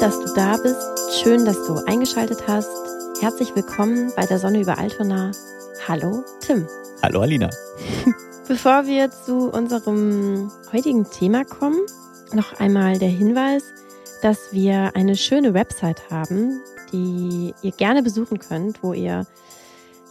[0.00, 1.20] dass du da bist.
[1.20, 2.68] Schön, dass du eingeschaltet hast.
[3.20, 5.32] Herzlich willkommen bei der Sonne über Altona.
[5.88, 6.68] Hallo, Tim.
[7.02, 7.50] Hallo, Alina.
[8.48, 11.80] Bevor wir zu unserem heutigen Thema kommen,
[12.32, 13.64] noch einmal der Hinweis,
[14.22, 16.60] dass wir eine schöne Website haben,
[16.92, 19.26] die ihr gerne besuchen könnt, wo ihr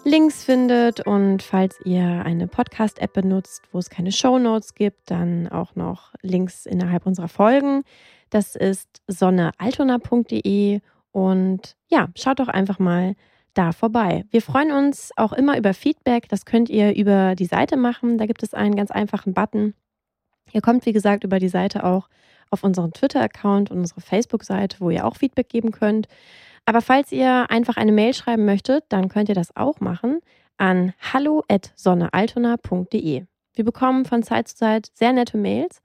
[0.08, 5.50] Links findet und falls ihr eine Podcast-App benutzt, wo es keine Show Notes gibt, dann
[5.50, 7.84] auch noch Links innerhalb unserer Folgen.
[8.30, 10.80] Das ist sonnealtona.de
[11.12, 13.16] und ja, schaut doch einfach mal
[13.54, 14.24] da vorbei.
[14.32, 16.30] Wir freuen uns auch immer über Feedback.
[16.30, 18.18] Das könnt ihr über die Seite machen.
[18.18, 19.74] Da gibt es einen ganz einfachen Button.
[20.54, 22.08] Ihr kommt, wie gesagt, über die Seite auch
[22.50, 26.08] auf unseren Twitter-Account und unsere Facebook-Seite, wo ihr auch Feedback geben könnt.
[26.68, 30.20] Aber falls ihr einfach eine Mail schreiben möchtet, dann könnt ihr das auch machen
[30.58, 33.24] an hallo@sonnealtona.de.
[33.54, 35.82] Wir bekommen von Zeit zu Zeit sehr nette Mails,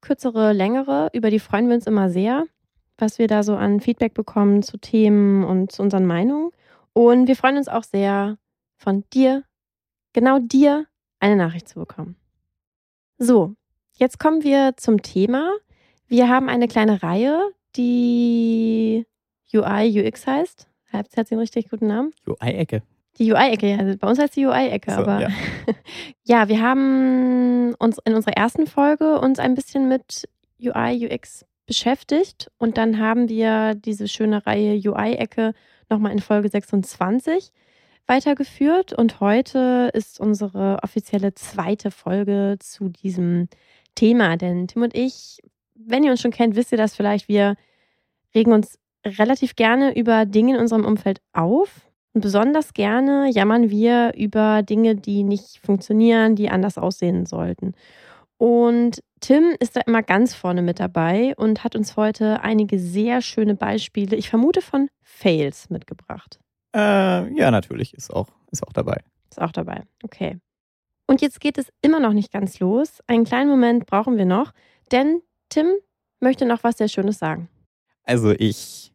[0.00, 2.46] kürzere, längere, über die freuen wir uns immer sehr,
[2.96, 6.50] was wir da so an Feedback bekommen zu Themen und zu unseren Meinungen.
[6.94, 8.38] Und wir freuen uns auch sehr,
[8.78, 9.44] von dir,
[10.14, 10.86] genau dir,
[11.20, 12.16] eine Nachricht zu bekommen.
[13.18, 13.54] So,
[13.92, 15.52] jetzt kommen wir zum Thema.
[16.06, 19.04] Wir haben eine kleine Reihe, die
[19.54, 20.68] UI, UX heißt.
[20.92, 22.12] Hat sie einen richtig guten Namen?
[22.26, 22.82] UI-Ecke.
[23.18, 23.78] Die UI-Ecke, ja.
[23.78, 25.28] Also bei uns heißt die UI-Ecke, so, aber ja.
[26.24, 30.28] ja, wir haben uns in unserer ersten Folge uns ein bisschen mit
[30.60, 35.52] UI, UX beschäftigt und dann haben wir diese schöne Reihe UI-Ecke
[35.88, 37.52] nochmal in Folge 26
[38.06, 43.48] weitergeführt und heute ist unsere offizielle zweite Folge zu diesem
[43.96, 45.40] Thema, denn Tim und ich,
[45.74, 47.56] wenn ihr uns schon kennt, wisst ihr das vielleicht, wir
[48.34, 48.78] regen uns
[49.18, 51.82] relativ gerne über Dinge in unserem Umfeld auf.
[52.12, 57.74] Und besonders gerne jammern wir über Dinge, die nicht funktionieren, die anders aussehen sollten.
[58.38, 63.22] Und Tim ist da immer ganz vorne mit dabei und hat uns heute einige sehr
[63.22, 66.38] schöne Beispiele, ich vermute von Fails, mitgebracht.
[66.74, 69.02] Äh, ja, natürlich, ist auch, ist auch dabei.
[69.30, 70.38] Ist auch dabei, okay.
[71.06, 73.00] Und jetzt geht es immer noch nicht ganz los.
[73.06, 74.52] Einen kleinen Moment brauchen wir noch,
[74.92, 75.66] denn Tim
[76.20, 77.48] möchte noch was sehr Schönes sagen.
[78.02, 78.92] Also ich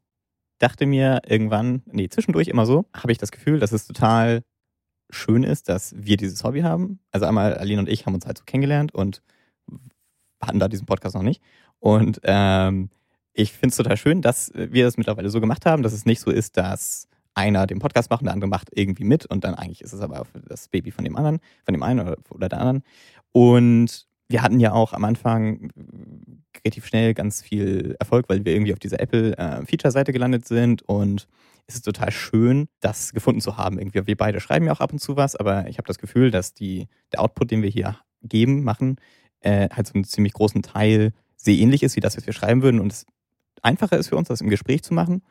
[0.62, 4.44] dachte mir irgendwann, nee, zwischendurch immer so, habe ich das Gefühl, dass es total
[5.10, 7.00] schön ist, dass wir dieses Hobby haben.
[7.12, 9.22] Also einmal Aline und ich haben uns halt so kennengelernt und
[10.42, 11.42] hatten da diesen Podcast noch nicht.
[11.80, 12.90] Und ähm,
[13.34, 16.20] ich finde es total schön, dass wir das mittlerweile so gemacht haben, dass es nicht
[16.20, 19.56] so ist, dass einer den Podcast macht und der andere macht irgendwie mit und dann
[19.56, 22.60] eigentlich ist es aber das Baby von dem anderen, von dem einen oder, oder der
[22.60, 22.84] anderen.
[23.32, 25.72] Und wir hatten ja auch am Anfang
[26.64, 30.82] relativ schnell ganz viel Erfolg, weil wir irgendwie auf dieser Apple-Feature-Seite äh, gelandet sind.
[30.84, 31.28] Und
[31.68, 33.80] es ist total schön, das gefunden zu haben.
[33.80, 36.32] Irgendwie, wir beide schreiben ja auch ab und zu was, aber ich habe das Gefühl,
[36.32, 38.98] dass die, der Output, den wir hier geben, machen,
[39.42, 42.62] äh, halt so einen ziemlich großen Teil sehr ähnlich ist wie das, was wir schreiben
[42.62, 42.80] würden.
[42.80, 43.06] Und es
[43.62, 45.24] einfacher ist für uns, das im Gespräch zu machen.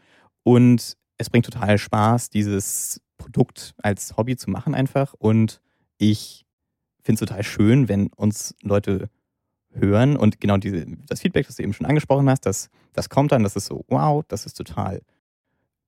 [0.43, 5.15] Und es bringt total Spaß, dieses Produkt als Hobby zu machen einfach.
[5.15, 5.61] Und
[5.99, 6.47] ich
[7.10, 9.10] finde es total schön, wenn uns Leute
[9.72, 13.32] hören und genau diese, das Feedback, das du eben schon angesprochen hast, das, das kommt
[13.32, 15.03] dann, das ist so, wow, das ist total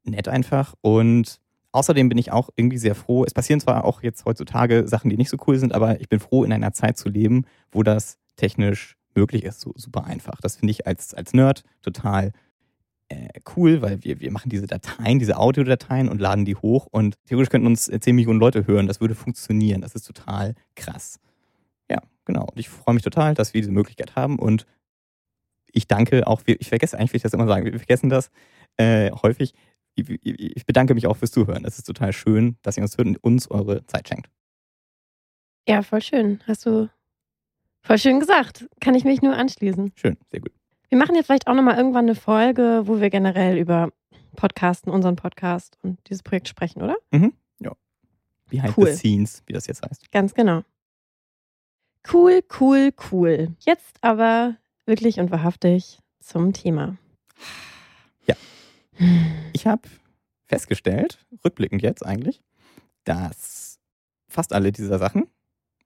[0.05, 1.41] nett einfach und
[1.71, 5.17] außerdem bin ich auch irgendwie sehr froh, es passieren zwar auch jetzt heutzutage Sachen, die
[5.17, 8.19] nicht so cool sind, aber ich bin froh, in einer Zeit zu leben, wo das
[8.37, 10.41] technisch möglich ist, so super einfach.
[10.41, 12.33] Das finde ich als, als Nerd total
[13.13, 17.17] äh, cool, weil wir, wir machen diese Dateien, diese Audiodateien und laden die hoch und
[17.27, 18.87] theoretisch könnten uns 10 Millionen Leute hören.
[18.87, 19.81] Das würde funktionieren.
[19.81, 21.21] Das ist total krass.
[21.91, 22.45] Ja, genau.
[22.45, 24.67] Und ich freue mich total, dass wir diese Möglichkeit haben und
[25.73, 28.31] ich danke auch, ich vergesse eigentlich, will ich das immer sagen, wir vergessen das
[28.77, 29.55] äh, häufig.
[29.95, 31.65] Ich, ich bedanke mich auch fürs Zuhören.
[31.65, 34.31] Es ist total schön, dass ihr uns hört und uns eure Zeit schenkt.
[35.69, 36.41] Ja, voll schön.
[36.47, 36.89] Hast du
[37.83, 38.67] voll schön gesagt.
[38.81, 39.93] Kann ich mich nur anschließen.
[39.97, 40.53] Schön, sehr gut.
[40.93, 43.89] Wir machen jetzt vielleicht auch nochmal irgendwann eine Folge, wo wir generell über
[44.37, 46.97] Podcasten, unseren Podcast und dieses Projekt sprechen, oder?
[47.11, 47.33] Mhm.
[47.61, 47.73] Ja.
[48.51, 48.89] Behind cool.
[48.89, 50.13] the scenes, wie das jetzt heißt.
[50.13, 50.65] Ganz genau.
[52.13, 53.57] Cool, cool, cool.
[53.61, 56.99] Jetzt aber wirklich und wahrhaftig zum Thema.
[58.27, 58.37] Ja.
[59.55, 59.89] Ich habe
[60.45, 62.43] festgestellt, rückblickend jetzt eigentlich,
[63.05, 63.79] dass
[64.29, 65.27] fast alle dieser Sachen,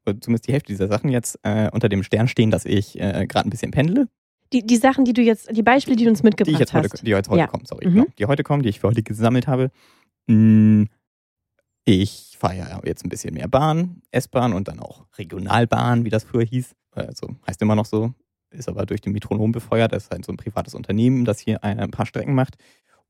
[0.04, 3.24] oder zumindest die Hälfte dieser Sachen jetzt äh, unter dem Stern stehen, dass ich äh,
[3.28, 4.08] gerade ein bisschen pendle
[4.56, 6.92] die, die Sachen, die du jetzt, die Beispiele, die du uns mitgebracht die jetzt hast.
[6.92, 7.46] Heute, die jetzt heute ja.
[7.46, 7.88] kommen, sorry.
[7.88, 7.94] Mhm.
[7.94, 8.06] Genau.
[8.18, 9.70] Die heute kommen, die ich für heute gesammelt habe.
[10.28, 10.88] Hm,
[11.84, 16.24] ich fahre ja jetzt ein bisschen mehr Bahn, S-Bahn und dann auch Regionalbahn, wie das
[16.24, 16.74] früher hieß.
[16.92, 18.12] Also heißt immer noch so,
[18.50, 19.92] ist aber durch den Metronom befeuert.
[19.92, 22.56] Das ist halt so ein privates Unternehmen, das hier ein paar Strecken macht.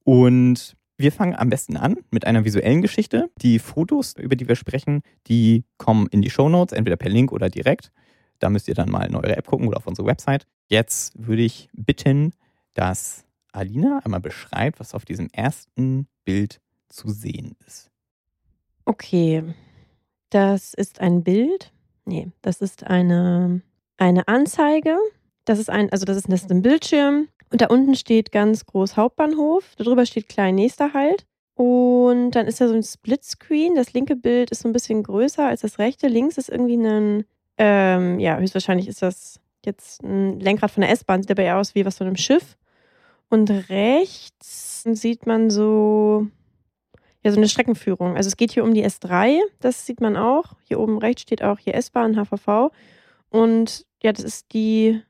[0.05, 3.31] Und wir fangen am besten an mit einer visuellen Geschichte.
[3.41, 7.33] Die Fotos, über die wir sprechen, die kommen in die Show Notes, entweder per Link
[7.33, 7.93] oder direkt.
[8.39, 10.47] Da müsst ihr dann mal in eure App gucken oder auf unsere Website.
[10.69, 12.33] Jetzt würde ich bitten,
[12.75, 17.91] dass Alina einmal beschreibt, was auf diesem ersten Bild zu sehen ist.
[18.85, 19.43] Okay,
[20.31, 21.73] das ist ein Bild.
[22.05, 23.63] Nee, das ist eine,
[23.97, 24.97] eine Anzeige.
[25.45, 27.29] Das ist ein, also das ist, das ist ein Bildschirm.
[27.51, 29.75] Und da unten steht ganz groß Hauptbahnhof.
[29.77, 31.27] Darüber steht klein nächster Halt.
[31.55, 33.75] Und dann ist da so ein Splitscreen.
[33.75, 36.07] Das linke Bild ist so ein bisschen größer als das rechte.
[36.09, 37.25] Links ist irgendwie ein,
[37.59, 41.23] ähm, ja, höchstwahrscheinlich ist das jetzt ein Lenkrad von der S-Bahn.
[41.23, 42.57] Sieht aber eher aus wie was von einem Schiff.
[43.29, 46.29] Und rechts sieht man so,
[47.23, 48.17] ja, so eine Streckenführung.
[48.17, 50.55] Also es geht hier um die S3, das sieht man auch.
[50.65, 52.71] Hier oben rechts steht auch hier S-Bahn, HVV.
[53.31, 55.03] Und ja, das ist die,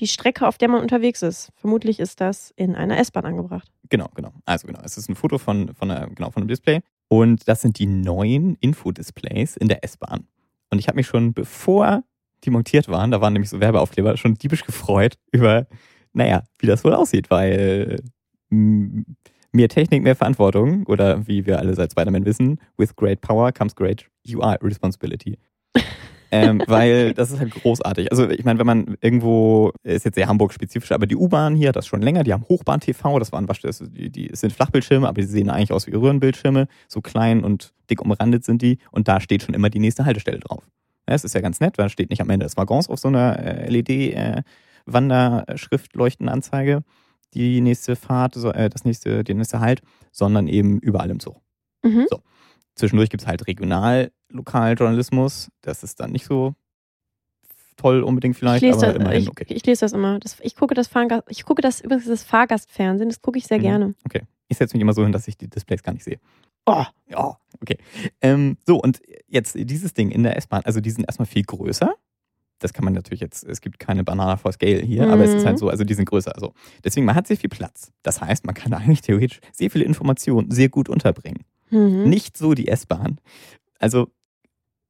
[0.00, 1.50] die Strecke, auf der man unterwegs ist.
[1.54, 3.70] Vermutlich ist das in einer S-Bahn angebracht.
[3.88, 4.32] Genau, genau.
[4.44, 6.80] Also genau, es ist ein Foto von, von, einer, genau, von einem Display.
[7.08, 10.26] Und das sind die neuen Infodisplays in der S-Bahn.
[10.72, 12.02] Und ich habe mich schon, bevor
[12.44, 15.66] die montiert waren, da waren nämlich so Werbeaufkleber, schon diebisch gefreut über
[16.14, 18.02] naja, wie das wohl aussieht, weil
[18.50, 23.74] mehr Technik, mehr Verantwortung oder wie wir alle seit Spider-Man wissen, with great power comes
[23.74, 25.38] great UI responsibility.
[26.32, 28.10] Ähm, weil das ist halt großartig.
[28.10, 31.76] Also ich meine, wenn man irgendwo, ist jetzt sehr Hamburg-spezifisch, aber die U-Bahn hier hat
[31.76, 35.26] das schon länger, die haben Hochbahn-TV, das waren das, die, die sind Flachbildschirme, aber die
[35.26, 39.42] sehen eigentlich aus wie Röhrenbildschirme, so klein und dick umrandet sind die und da steht
[39.42, 40.64] schon immer die nächste Haltestelle drauf.
[41.06, 42.98] Ja, das ist ja ganz nett, weil da steht nicht am Ende des Waggons auf
[42.98, 44.42] so einer äh, LED- äh,
[47.34, 49.80] die nächste Fahrt, äh, das nächste, der nächste Halt,
[50.10, 51.34] sondern eben überall im Zoo.
[51.82, 52.06] Mhm.
[52.08, 52.20] So.
[52.74, 55.50] Zwischendurch gibt es halt Regional-Lokaljournalismus.
[55.60, 56.54] Das ist dann nicht so
[57.76, 59.46] toll unbedingt vielleicht, aber das, immerhin ich, okay.
[59.48, 60.18] Ich lese das immer.
[60.20, 63.58] Das, ich gucke das Fahrgast, ich gucke das übrigens das Fahrgastfernsehen, das gucke ich sehr
[63.58, 63.62] mhm.
[63.62, 63.94] gerne.
[64.04, 64.22] Okay.
[64.48, 66.20] Ich setze mich immer so hin, dass ich die Displays gar nicht sehe.
[66.66, 67.78] Oh, ja, okay.
[68.20, 71.94] Ähm, so, und jetzt dieses Ding in der S-Bahn, also die sind erstmal viel größer
[72.62, 75.12] das kann man natürlich jetzt, es gibt keine Banana for Scale hier, mhm.
[75.12, 75.60] aber es ist halt mhm.
[75.60, 76.34] so, also die sind größer.
[76.34, 76.54] Also
[76.84, 77.92] deswegen, man hat sehr viel Platz.
[78.02, 81.44] Das heißt, man kann eigentlich theoretisch sehr viele Informationen sehr gut unterbringen.
[81.72, 82.08] Mhm.
[82.08, 83.18] Nicht so die S-Bahn.
[83.78, 84.08] Also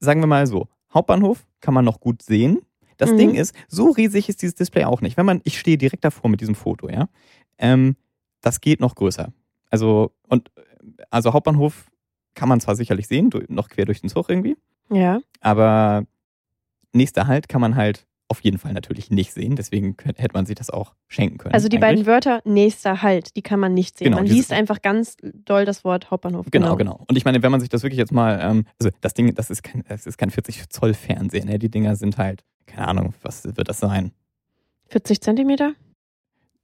[0.00, 2.61] sagen wir mal so, Hauptbahnhof kann man noch gut sehen.
[2.99, 3.17] Das mhm.
[3.17, 5.17] Ding ist, so riesig ist dieses Display auch nicht.
[5.17, 7.08] Wenn man, ich stehe direkt davor mit diesem Foto, ja.
[7.58, 7.96] Ähm,
[8.43, 9.32] das geht noch größer.
[9.70, 10.50] Also, und
[11.11, 11.87] also Hauptbahnhof
[12.34, 14.56] kann man zwar sicherlich sehen, noch quer durch den Zug irgendwie.
[14.90, 15.20] Ja.
[15.40, 16.05] Aber
[16.93, 19.56] nächster Halt kann man halt auf jeden Fall natürlich nicht sehen.
[19.56, 21.52] Deswegen hätte man sich das auch schenken können.
[21.52, 22.06] Also die eigentlich.
[22.06, 24.06] beiden Wörter nächster Halt, die kann man nicht sehen.
[24.06, 26.46] Genau, man liest einfach ganz doll das Wort Hauptbahnhof.
[26.50, 27.05] Genau, genau, genau.
[27.06, 29.50] Und ich meine, wenn man sich das wirklich jetzt mal, ähm, also das Ding, das
[29.50, 31.46] ist kein, das ist kein 40 Zoll Fernsehen.
[31.46, 31.58] Ne?
[31.58, 34.12] Die Dinger sind halt, keine Ahnung, was wird das sein?
[34.88, 35.75] 40 Zentimeter?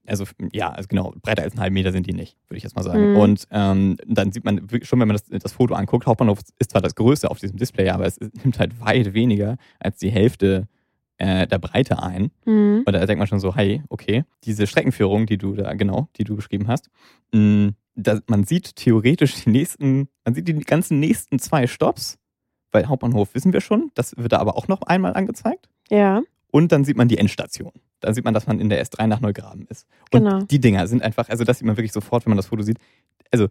[0.08, 2.74] Also ja, also genau, breiter als einen halben Meter sind die nicht, würde ich jetzt
[2.74, 3.12] mal sagen.
[3.12, 3.16] Mhm.
[3.16, 6.80] Und ähm, dann sieht man schon, wenn man das, das Foto anguckt, Hauptbahnhof ist zwar
[6.80, 10.66] das größte auf diesem Display, aber es nimmt halt weit weniger als die Hälfte
[11.18, 12.30] äh, der Breite ein.
[12.44, 12.84] Mhm.
[12.86, 16.24] Und da denkt man schon so, hey, okay, diese Streckenführung, die du da, genau, die
[16.24, 16.88] du beschrieben hast,
[17.32, 22.16] mh, mm, da, man sieht theoretisch die nächsten, man sieht die ganzen nächsten zwei Stops,
[22.70, 25.68] weil Hauptbahnhof wissen wir schon, das wird da aber auch noch einmal angezeigt.
[25.90, 26.22] Ja.
[26.50, 27.72] Und dann sieht man die Endstation.
[28.00, 29.86] Dann sieht man, dass man in der S3 nach Neugraben ist.
[30.12, 30.38] Und genau.
[30.42, 32.78] die Dinger sind einfach, also das sieht man wirklich sofort, wenn man das Foto sieht.
[33.32, 33.48] Also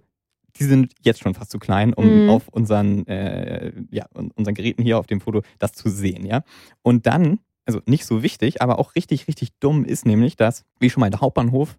[0.59, 2.29] die sind jetzt schon fast zu klein, um mhm.
[2.29, 6.43] auf unseren, äh, ja, unseren Geräten hier auf dem Foto das zu sehen, ja.
[6.81, 10.89] Und dann, also nicht so wichtig, aber auch richtig, richtig dumm ist nämlich, dass, wie
[10.89, 11.77] schon mal der Hauptbahnhof,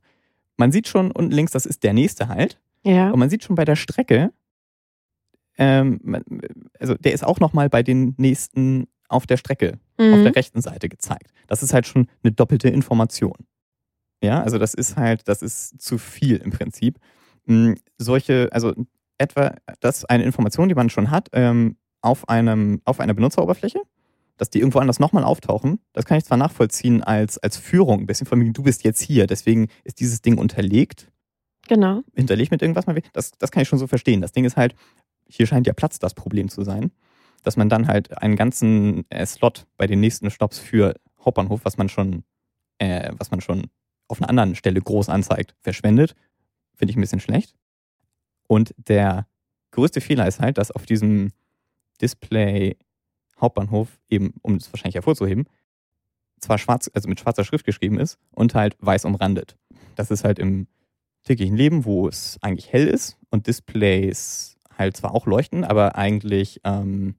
[0.57, 2.61] man sieht schon unten links, das ist der nächste Halt.
[2.85, 3.11] Ja.
[3.11, 4.33] Und man sieht schon bei der Strecke,
[5.57, 6.01] ähm,
[6.79, 10.15] also der ist auch nochmal bei den nächsten auf der Strecke, mhm.
[10.15, 11.33] auf der rechten Seite gezeigt.
[11.49, 13.37] Das ist halt schon eine doppelte Information.
[14.23, 16.99] Ja, also das ist halt, das ist zu viel im Prinzip.
[17.47, 18.75] Hm, solche, also
[19.17, 23.81] etwa, das ist eine Information, die man schon hat, ähm, auf, einem, auf einer Benutzeroberfläche,
[24.39, 25.81] dass die irgendwo anders nochmal auftauchen.
[25.93, 29.03] Das kann ich zwar nachvollziehen als, als Führung ein bisschen, von mir, du bist jetzt
[29.03, 31.11] hier, deswegen ist dieses Ding unterlegt.
[31.69, 32.03] Genau.
[32.15, 33.01] Hinterlegt mit irgendwas mal.
[33.13, 34.23] Das, das kann ich schon so verstehen.
[34.23, 34.75] Das Ding ist halt,
[35.29, 36.91] hier scheint ja Platz das Problem zu sein
[37.43, 41.77] dass man dann halt einen ganzen äh, Slot bei den nächsten Stops für Hauptbahnhof, was
[41.77, 42.25] man schon,
[42.79, 43.69] äh, was man schon
[44.09, 46.15] auf einer anderen Stelle groß anzeigt, verschwendet.
[46.75, 47.55] Finde ich ein bisschen schlecht.
[48.47, 49.27] Und der
[49.73, 51.33] größte Fehler ist halt, dass auf diesem
[52.01, 52.77] Display
[53.41, 55.47] Hauptbahnhof eben, um es wahrscheinlich hervorzuheben,
[56.41, 59.57] zwar schwarz, also mit schwarzer Schrift geschrieben ist und halt weiß umrandet.
[59.97, 60.67] Das ist halt im
[61.25, 66.61] täglichen Leben, wo es eigentlich hell ist und Displays halt zwar auch leuchten, aber eigentlich
[66.65, 67.17] ähm,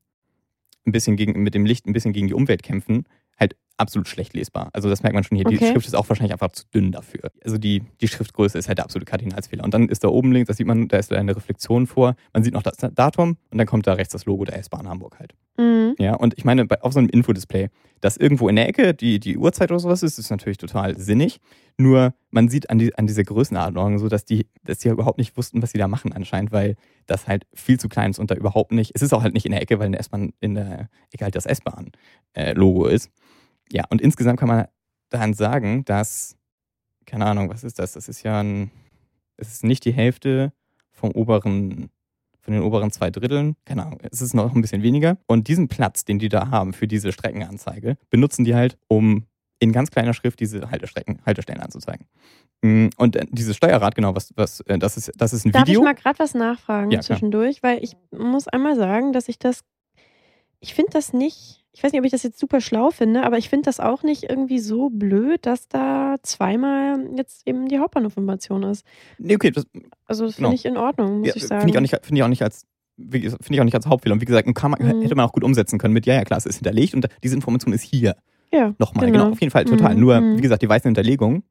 [0.85, 3.05] ein bisschen gegen, mit dem Licht ein bisschen gegen die Umwelt kämpfen,
[3.37, 4.69] halt absolut schlecht lesbar.
[4.73, 5.45] Also das merkt man schon hier.
[5.45, 5.57] Okay.
[5.57, 7.31] Die Schrift ist auch wahrscheinlich einfach zu dünn dafür.
[7.43, 9.63] Also die, die Schriftgröße ist halt der absolute Kardinalsfehler.
[9.63, 12.15] Und dann ist da oben links, das sieht man, da ist eine Reflexion vor.
[12.33, 15.19] Man sieht noch das Datum und dann kommt da rechts das Logo der S-Bahn Hamburg
[15.19, 15.33] halt.
[15.57, 15.95] Mhm.
[15.99, 17.69] Ja, und ich meine, bei, auf so einem Infodisplay,
[18.01, 21.39] dass irgendwo in der Ecke die, die Uhrzeit oder sowas ist, ist natürlich total sinnig.
[21.77, 25.35] Nur man sieht an, die, an dieser Größenordnung so, dass die, dass die überhaupt nicht
[25.35, 26.75] wussten, was sie da machen anscheinend, weil
[27.07, 29.45] das halt viel zu klein ist und da überhaupt nicht, es ist auch halt nicht
[29.45, 33.11] in der Ecke, weil in der S-Bahn, in der Ecke halt das S-Bahn-Logo äh, ist.
[33.71, 34.67] Ja, und insgesamt kann man
[35.09, 36.35] dann sagen, dass,
[37.05, 37.93] keine Ahnung, was ist das?
[37.93, 38.71] Das ist ja ein,
[39.37, 40.53] es ist nicht die Hälfte
[40.91, 41.89] vom oberen
[42.41, 45.17] von den oberen zwei Dritteln, keine Ahnung, es ist noch ein bisschen weniger.
[45.27, 49.25] Und diesen Platz, den die da haben für diese Streckenanzeige, benutzen die halt, um
[49.59, 52.07] in ganz kleiner Schrift diese Haltestrecken, Haltestellen anzuzeigen.
[52.61, 55.67] Mm, und äh, dieses Steuerrad, genau, was, was, äh, das ist, das ist ein Darf
[55.67, 55.81] Video.
[55.81, 57.61] Darf ich mal gerade was nachfragen ja, zwischendurch?
[57.61, 59.61] Weil ich muss einmal sagen, dass ich das,
[60.59, 63.37] ich finde das nicht ich weiß nicht, ob ich das jetzt super schlau finde, aber
[63.37, 68.63] ich finde das auch nicht irgendwie so blöd, dass da zweimal jetzt eben die Hauptbahnhofinformation
[68.63, 68.85] ist.
[69.17, 69.51] Nee, okay.
[69.51, 69.65] Das,
[70.05, 70.55] also das finde genau.
[70.55, 71.61] ich in Ordnung, muss ja, ich sagen.
[71.61, 72.65] Finde ich, find ich auch nicht als
[72.99, 74.13] finde ich auch nicht als Hauptfehler.
[74.13, 75.01] Und wie gesagt, man, mhm.
[75.01, 77.35] hätte man auch gut umsetzen können mit, ja, ja, klar, es ist hinterlegt und diese
[77.35, 78.15] Information ist hier.
[78.51, 78.73] Ja.
[78.79, 79.19] Nochmal, genau.
[79.19, 79.95] genau auf jeden Fall, total.
[79.95, 80.01] Mhm.
[80.01, 80.37] Nur, mhm.
[80.37, 81.43] wie gesagt, die weiße Hinterlegung.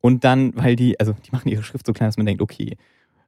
[0.00, 2.76] Und dann, weil die, also die machen ihre Schrift so klein, dass man denkt, okay.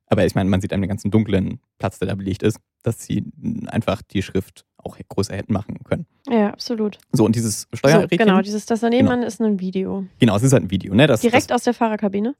[0.06, 3.24] Aber ich meine, man sieht einen ganzen dunklen Platz, der da belegt ist, dass sie
[3.66, 6.06] einfach die Schrift auch größer hätten machen können.
[6.28, 6.98] Ja, absolut.
[7.12, 8.18] So, und dieses Steuerrädchen.
[8.18, 9.26] So, genau, dieses, das daneben genau.
[9.26, 10.06] ist ein Video.
[10.18, 11.06] Genau, es ist halt ein Video, ne?
[11.06, 12.34] Das, Direkt das, aus der Fahrerkabine?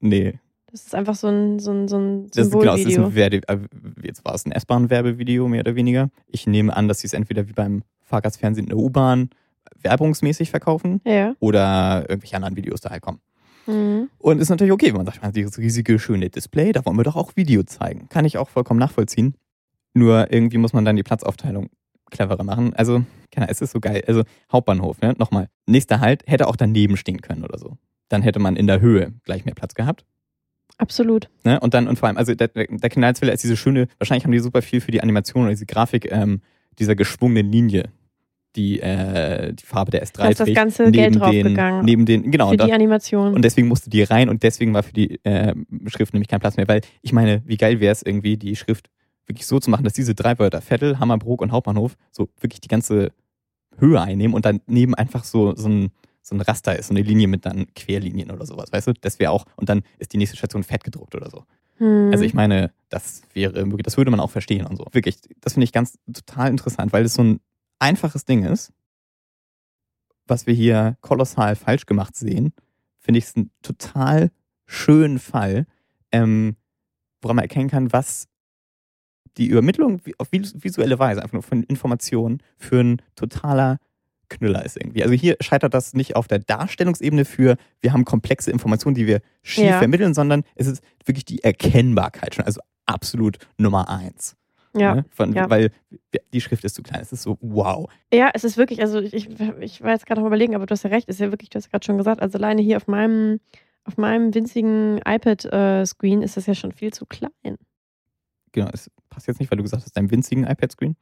[0.00, 0.38] Nee.
[0.70, 2.72] Das ist einfach so ein, so ein, so ein Symbolvideo.
[2.72, 3.58] Das genau, es ist ein Werbe, äh,
[4.02, 6.10] jetzt war es ein S-Bahn-Werbevideo, mehr oder weniger.
[6.26, 9.30] Ich nehme an, dass sie es entweder wie beim Fahrgastfernsehen in der U-Bahn
[9.80, 11.34] werbungsmäßig verkaufen ja.
[11.40, 13.20] oder irgendwelche anderen Videos da halt kommen.
[13.66, 14.10] Mhm.
[14.18, 16.96] Und ist natürlich okay, wenn man sagt, man hat dieses riesige, schöne Display, da wollen
[16.96, 18.08] wir doch auch Video zeigen.
[18.08, 19.34] Kann ich auch vollkommen nachvollziehen.
[19.94, 21.70] Nur irgendwie muss man dann die Platzaufteilung
[22.10, 22.74] cleverer machen.
[22.74, 24.02] Also, keine es ist so geil.
[24.06, 25.14] Also, Hauptbahnhof, ne?
[25.18, 25.48] Nochmal.
[25.66, 27.78] Nächster Halt hätte auch daneben stehen können oder so.
[28.08, 30.04] Dann hätte man in der Höhe gleich mehr Platz gehabt.
[30.78, 31.28] Absolut.
[31.44, 31.60] Ne?
[31.60, 34.40] Und dann, und vor allem, also der, der Kanalswille ist diese schöne, wahrscheinlich haben die
[34.40, 36.40] super viel für die Animation oder diese Grafik ähm,
[36.78, 37.90] dieser geschwungenen Linie,
[38.56, 41.84] die äh, die Farbe der S3 da ist das ganze Geld draufgegangen.
[41.84, 42.50] Neben den, genau.
[42.50, 43.34] Für die Animation.
[43.34, 45.54] Und deswegen musste die rein und deswegen war für die äh,
[45.86, 48.90] Schrift nämlich kein Platz mehr, weil ich meine, wie geil wäre es irgendwie, die Schrift
[49.26, 52.68] wirklich so zu machen, dass diese drei Wörter, Vettel, Hammerbrook und Hauptbahnhof, so wirklich die
[52.68, 53.12] ganze
[53.78, 55.90] Höhe einnehmen und daneben einfach so, so ein,
[56.22, 58.92] so ein Raster ist, so eine Linie mit dann Querlinien oder sowas, weißt du?
[59.00, 61.44] Das wäre auch, und dann ist die nächste Station fett gedruckt oder so.
[61.76, 62.10] Hm.
[62.12, 64.86] Also ich meine, das wäre, das würde man auch verstehen und so.
[64.92, 67.40] Wirklich, das finde ich ganz total interessant, weil es so ein
[67.78, 68.72] einfaches Ding ist,
[70.26, 72.52] was wir hier kolossal falsch gemacht sehen,
[72.98, 74.30] finde ich es einen total
[74.66, 75.66] schönen Fall,
[76.12, 76.56] ähm,
[77.20, 78.28] woran man erkennen kann, was
[79.36, 83.78] die Übermittlung auf visuelle Weise, einfach nur von Informationen, für ein totaler
[84.28, 85.02] Knüller ist irgendwie.
[85.02, 89.20] Also hier scheitert das nicht auf der Darstellungsebene für, wir haben komplexe Informationen, die wir
[89.42, 89.78] schief ja.
[89.78, 94.36] vermitteln, sondern es ist wirklich die Erkennbarkeit schon, also absolut Nummer eins.
[94.76, 95.04] Ja, ne?
[95.10, 95.48] Von, ja.
[95.48, 95.70] Weil
[96.32, 97.00] die Schrift ist zu klein.
[97.00, 97.88] Es ist so, wow.
[98.12, 99.28] Ja, es ist wirklich, also ich,
[99.60, 101.50] ich war jetzt gerade noch überlegen, aber du hast ja recht, es ist ja wirklich,
[101.50, 103.38] du hast gerade schon gesagt, also alleine hier auf meinem,
[103.84, 107.56] auf meinem winzigen iPad-Screen äh, ist das ja schon viel zu klein.
[108.54, 110.96] Genau, es passt jetzt nicht, weil du gesagt hast, deinem winzigen iPad-Screen.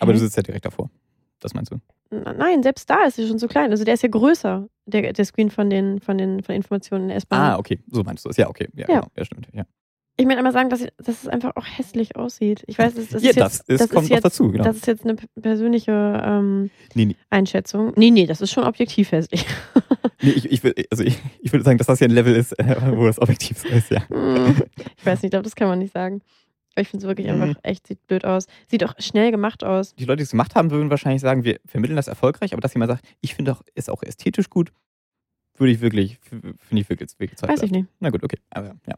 [0.00, 0.90] Aber du sitzt ja direkt davor.
[1.38, 1.78] Das meinst du?
[2.10, 3.70] Nein, selbst da ist er schon zu klein.
[3.70, 7.08] Also der ist ja größer, der, der Screen von den, von den von Informationen in
[7.08, 7.40] der S-Bahn.
[7.40, 8.38] Ah, okay, so meinst du es.
[8.38, 8.68] Ja, okay.
[8.74, 9.00] Ja, ja.
[9.00, 9.12] Genau.
[9.16, 9.48] ja stimmt.
[9.52, 9.64] Ja.
[10.18, 12.64] Ich möchte einmal sagen, dass, dass es einfach auch hässlich aussieht.
[12.66, 14.50] Ich weiß, das, das ja, ist jetzt, das, das kommt ist jetzt, dazu.
[14.50, 14.64] Genau.
[14.64, 15.92] Das ist jetzt eine persönliche
[16.24, 17.16] ähm, nee, nee.
[17.28, 17.92] Einschätzung.
[17.96, 19.44] Nee, nee, das ist schon objektiv hässlich.
[20.22, 22.58] nee, ich, ich, will, also ich, ich würde sagen, dass das hier ein Level ist,
[22.58, 24.08] äh, wo das objektiv so ist, ja.
[24.08, 24.62] Hm,
[24.96, 26.22] ich weiß nicht, ich glaube, das kann man nicht sagen.
[26.74, 28.46] Aber ich finde es wirklich einfach echt, sieht blöd aus.
[28.68, 29.94] Sieht auch schnell gemacht aus.
[29.94, 32.74] Die Leute, die es gemacht haben, würden wahrscheinlich sagen, wir vermitteln das erfolgreich, aber dass
[32.74, 34.72] jemand sagt, ich finde auch, ist auch ästhetisch gut,
[35.56, 37.86] würde ich wirklich, finde ich wirklich, wirklich Weiß ich nicht.
[38.00, 38.38] Na gut, okay.
[38.50, 38.94] Aber ja.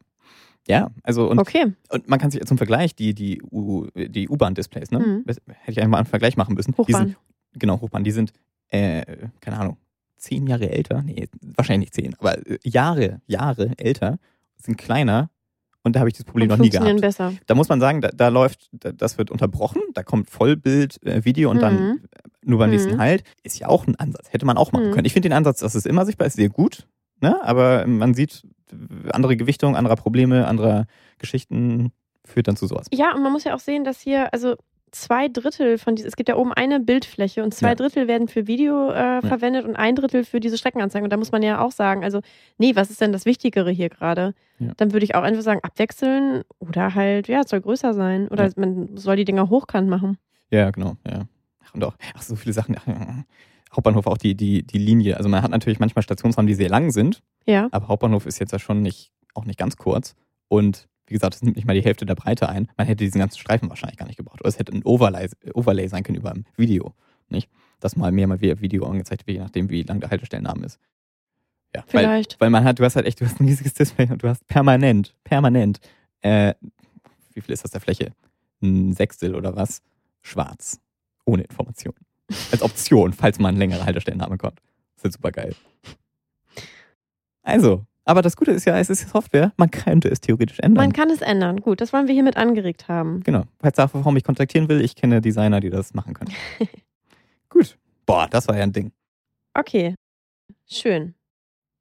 [0.68, 1.72] Ja, also und, okay.
[1.88, 4.98] und man kann sich zum Vergleich die, die, U, die U-Bahn-Displays, ne?
[4.98, 5.24] Mhm.
[5.26, 6.74] Hätte ich einfach mal einen Vergleich machen müssen.
[6.76, 6.86] Hochbahn.
[6.86, 7.16] Die sind,
[7.54, 8.32] genau, Hochbahn, die sind,
[8.68, 9.78] äh, keine Ahnung,
[10.18, 11.02] zehn Jahre älter.
[11.02, 14.18] Nee, wahrscheinlich nicht zehn, aber Jahre, Jahre älter,
[14.56, 15.30] sind kleiner
[15.82, 17.00] und da habe ich das Problem und noch nie gehabt.
[17.00, 17.32] Besser.
[17.46, 21.24] Da muss man sagen, da, da läuft, da, das wird unterbrochen, da kommt Vollbild, äh,
[21.24, 21.60] Video und mhm.
[21.60, 22.00] dann
[22.44, 22.76] nur beim mhm.
[22.76, 23.22] nächsten Halt.
[23.42, 24.92] Ist ja auch ein Ansatz, hätte man auch machen mhm.
[24.92, 25.06] können.
[25.06, 26.86] Ich finde den Ansatz, dass es immer sichtbar ist, sehr gut.
[27.20, 27.42] Ne?
[27.42, 28.42] Aber man sieht
[29.12, 30.86] andere Gewichtung, anderer Probleme, anderer
[31.18, 31.92] Geschichten
[32.24, 32.86] führt dann zu sowas.
[32.92, 34.56] Ja, und man muss ja auch sehen, dass hier, also
[34.90, 37.74] zwei Drittel von diesem, es gibt ja oben eine Bildfläche und zwei ja.
[37.74, 39.20] Drittel werden für Video äh, ja.
[39.20, 41.04] verwendet und ein Drittel für diese Streckenanzeigen.
[41.04, 42.20] Und da muss man ja auch sagen, also,
[42.58, 44.34] nee, was ist denn das Wichtigere hier gerade?
[44.58, 44.72] Ja.
[44.76, 48.28] Dann würde ich auch einfach sagen, abwechseln oder halt, ja, es soll größer sein.
[48.28, 50.18] Oder man soll die Dinger hochkant machen.
[50.50, 51.26] Ja, genau, ja.
[51.64, 52.76] Ach, und auch, ach, so viele Sachen.
[53.74, 55.16] Hauptbahnhof auch die, die, die Linie.
[55.16, 57.22] Also man hat natürlich manchmal Stationsraum, die sehr lang sind.
[57.46, 57.68] Ja.
[57.70, 60.14] Aber Hauptbahnhof ist jetzt ja schon nicht, auch nicht ganz kurz.
[60.48, 62.68] Und wie gesagt, das nimmt nicht mal die Hälfte der Breite ein.
[62.76, 64.40] Man hätte diesen ganzen Streifen wahrscheinlich gar nicht gebraucht.
[64.40, 66.94] Oder es hätte ein Overlay, Overlay sein können über ein Video.
[67.28, 67.48] Nicht?
[67.80, 70.78] Dass mal mehr, mal weniger Video angezeigt wird, je nachdem, wie lang der Haltestellenname ist.
[71.74, 72.34] Ja, Vielleicht.
[72.34, 74.28] Weil, weil man hat, du hast halt echt, du hast ein riesiges Display und du
[74.28, 75.80] hast permanent, permanent,
[76.22, 76.54] äh,
[77.34, 78.12] wie viel ist das der Fläche?
[78.62, 79.82] Ein Sechstel oder was?
[80.22, 80.80] Schwarz.
[81.24, 81.94] Ohne Information.
[82.52, 84.60] Als Option, falls mal ein längerer Haltestellenname kommt.
[84.96, 85.54] Das ist super geil.
[87.42, 90.84] Also, aber das Gute ist ja, es ist Software, man könnte es theoretisch ändern.
[90.84, 91.60] Man kann es ändern.
[91.60, 93.20] Gut, das wollen wir hiermit angeregt haben.
[93.22, 93.44] Genau.
[93.60, 96.32] Falls du warum mich kontaktieren will, ich kenne Designer, die das machen können.
[97.48, 97.78] Gut.
[98.06, 98.92] Boah, das war ja ein Ding.
[99.54, 99.94] Okay.
[100.66, 101.14] Schön.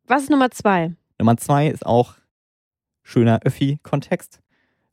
[0.06, 0.94] Was ist Nummer zwei?
[1.20, 2.16] Nummer zwei ist auch
[3.04, 4.42] schöner Öffi-Kontext.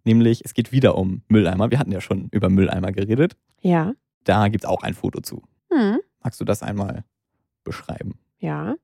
[0.04, 1.70] Nämlich, es geht wieder um Mülleimer.
[1.70, 3.37] Wir hatten ja schon über Mülleimer geredet.
[3.61, 3.94] Ja.
[4.25, 5.43] Da gibt es auch ein Foto zu.
[5.73, 6.00] Hm.
[6.23, 7.04] Magst du das einmal
[7.62, 8.19] beschreiben?
[8.38, 8.75] Ja.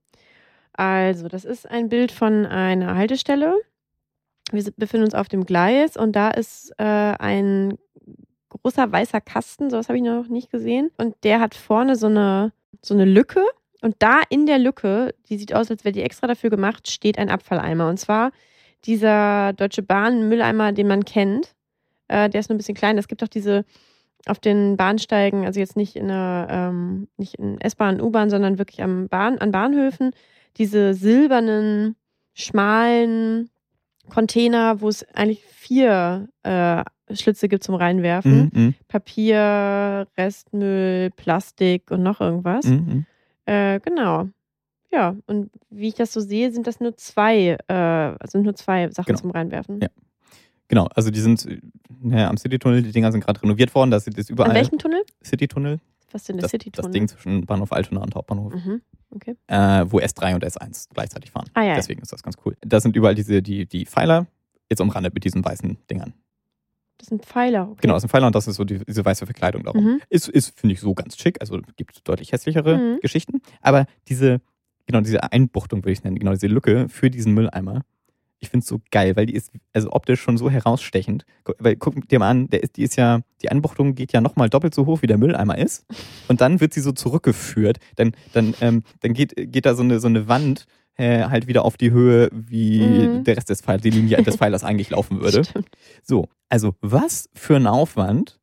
[0.73, 3.61] Also, das ist ein Bild von einer Haltestelle.
[4.53, 7.79] Wir befinden uns auf dem Gleis und da ist äh, ein
[8.49, 10.91] großer weißer Kasten, sowas habe ich noch nicht gesehen.
[10.97, 13.45] Und der hat vorne so eine, so eine Lücke.
[13.81, 17.19] Und da in der Lücke, die sieht aus, als wäre die extra dafür gemacht, steht
[17.19, 17.89] ein Abfalleimer.
[17.89, 18.33] Und zwar
[18.85, 21.55] dieser Deutsche Bahn Mülleimer, den man kennt.
[22.09, 22.99] Äh, der ist nur ein bisschen klein.
[22.99, 23.65] Es gibt auch diese
[24.27, 28.83] auf den Bahnsteigen, also jetzt nicht in einer, ähm, nicht in S-Bahn, U-Bahn, sondern wirklich
[28.83, 30.11] am Bahn, an Bahnhöfen,
[30.57, 31.97] diese silbernen,
[32.35, 33.51] schmalen
[34.09, 38.51] Container, wo es eigentlich vier äh, Schlitze gibt zum Reinwerfen.
[38.53, 42.67] Mhm, Papier, Restmüll, Plastik und noch irgendwas.
[42.67, 43.07] mhm.
[43.47, 44.29] Äh, genau.
[44.93, 48.91] Ja, und wie ich das so sehe, sind das nur zwei, äh, sind nur zwei
[48.91, 49.21] Sachen Genau.
[49.21, 49.81] zum Reinwerfen.
[49.81, 49.89] Ja.
[50.71, 54.17] Genau, also die sind äh, am Citytunnel, die Dinger sind gerade renoviert worden, das ist
[54.17, 55.03] jetzt An überall welchem Tunnel?
[55.23, 55.81] Citytunnel.
[56.13, 56.91] Was ist denn der Das, das City-Tunnel?
[56.93, 58.81] Ding zwischen Bahnhof Altona und Hauptbahnhof, Mhm.
[59.11, 59.35] Okay.
[59.49, 61.49] äh, wo S3 und S1 gleichzeitig fahren.
[61.55, 61.75] Ah ja.
[61.75, 62.57] Deswegen ist das ganz cool.
[62.61, 64.27] Da sind überall diese, die, die Pfeiler,
[64.71, 66.15] jetzt umrandet mit diesen weißen Dingern.
[66.99, 67.69] Das sind Pfeiler.
[67.71, 67.79] Okay.
[67.83, 69.85] Genau, das sind Pfeiler und das ist so die, diese weiße Verkleidung darum.
[69.85, 70.01] Mhm.
[70.09, 71.41] Ist, ist finde ich, so ganz schick.
[71.41, 72.99] Also gibt deutlich hässlichere Mhm.
[73.01, 73.41] Geschichten.
[73.61, 74.41] Aber diese,
[74.87, 77.83] genau, diese Einbuchtung, würde ich nennen, genau diese Lücke für diesen Mülleimer,
[78.41, 81.25] ich finde es so geil, weil die ist also optisch schon so herausstechend.
[81.59, 84.49] Weil guck dir mal an, der ist, die ist ja, die Einbuchtung geht ja nochmal
[84.49, 85.85] doppelt so hoch, wie der Mülleimer ist.
[86.29, 87.79] Und dann wird sie so zurückgeführt.
[87.97, 90.65] Dann, dann, ähm, dann geht, geht da so eine, so eine Wand
[90.97, 93.25] äh, halt wieder auf die Höhe, wie Mhm.
[93.25, 95.45] der Rest des Pfeilers, die Linie des Pfeilers eigentlich laufen würde.
[95.45, 95.69] Stimmt.
[96.03, 98.41] So, also was für ein Aufwand,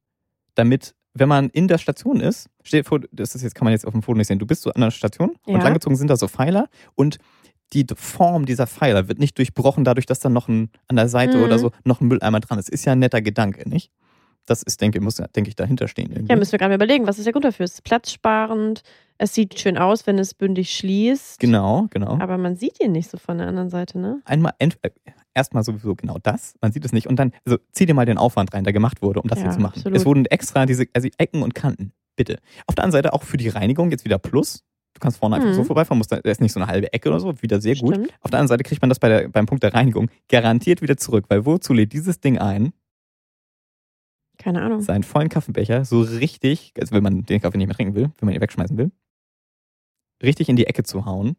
[0.55, 3.85] damit, wenn man in der Station ist, steht vor, das ist jetzt, kann man jetzt
[3.85, 5.55] auf dem Foto nicht sehen, du bist so an der Station Ja.
[5.55, 7.17] und langgezogen sind da so Pfeiler und
[7.73, 11.37] die Form dieser Pfeiler wird nicht durchbrochen dadurch, dass dann noch ein, an der Seite
[11.37, 11.43] Mhm.
[11.43, 12.69] oder so noch ein Mülleimer dran ist.
[12.69, 13.91] Ist ja ein netter Gedanke, nicht?
[14.45, 16.09] Das ist, denke, muss, denke ich, dahinter stehen.
[16.09, 16.31] Irgendwie.
[16.31, 17.65] Ja, müssen wir gerade mal überlegen, was ist der Grund dafür?
[17.65, 18.81] Es ist platzsparend,
[19.17, 21.39] es sieht schön aus, wenn es bündig schließt.
[21.39, 22.17] genau, genau.
[22.19, 24.21] Aber man sieht ihn nicht so von der anderen Seite, ne?
[24.23, 24.69] Einmal, äh,
[25.33, 27.07] erstmal sowieso genau das, man sieht es nicht.
[27.07, 29.45] Und dann, also zieh dir mal den Aufwand rein, der gemacht wurde, um das Ja,
[29.45, 29.75] hier zu machen.
[29.79, 29.97] absolut.
[29.97, 32.39] Es wurden extra diese also Ecken und Kanten, bitte.
[32.67, 34.63] Auf der anderen Seite auch für die Reinigung jetzt wieder Plus.
[34.97, 35.53] Du kannst vorne einfach Mhm.
[35.53, 37.93] so vorbeifahren, musst, da ist nicht so eine halbe Ecke oder so, wieder sehr gut.
[37.93, 38.09] Stimmt.
[38.21, 40.97] Auf der anderen Seite kriegt man das bei der, beim Punkt der Reinigung garantiert wieder
[40.97, 42.73] zurück, weil wozu lädt dieses Ding ein,
[44.39, 44.81] Keine Ahnung.
[44.81, 48.25] seinen vollen Kaffeebecher so richtig, also wenn man den Kaffee nicht mehr trinken will, wenn
[48.25, 48.91] man ihn wegschmeißen will,
[50.23, 51.35] richtig in die Ecke zu hauen.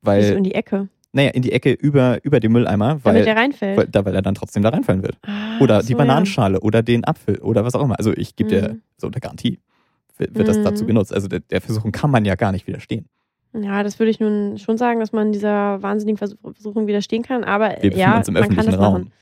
[0.00, 0.88] Wieso Weil, in die Ecke?
[1.12, 3.76] naja, in die Ecke über, über den Mülleimer, Damit weil, der reinfällt.
[3.78, 5.18] weil, da, weil er dann trotzdem da reinfallen wird.
[5.26, 7.98] Ah, Oder ach die so, Bananenschale oder den Apfel oder was auch immer.
[7.98, 8.82] Also ich gebe dir Mhm.
[8.96, 9.58] so unter Garantie
[10.18, 10.64] wird, wird das Mhm.
[10.64, 11.12] dazu genutzt.
[11.14, 13.06] Also der, der Versuchung kann man ja gar nicht widerstehen.
[13.54, 13.82] Ja.
[13.82, 17.44] das würde ich nun schon sagen, dass man dieser wahnsinnigen Versuch- Versuchung widerstehen kann.
[17.44, 18.92] Aber Wir ja, uns im man kann öffentlichen das Raum.
[18.92, 19.12] machen.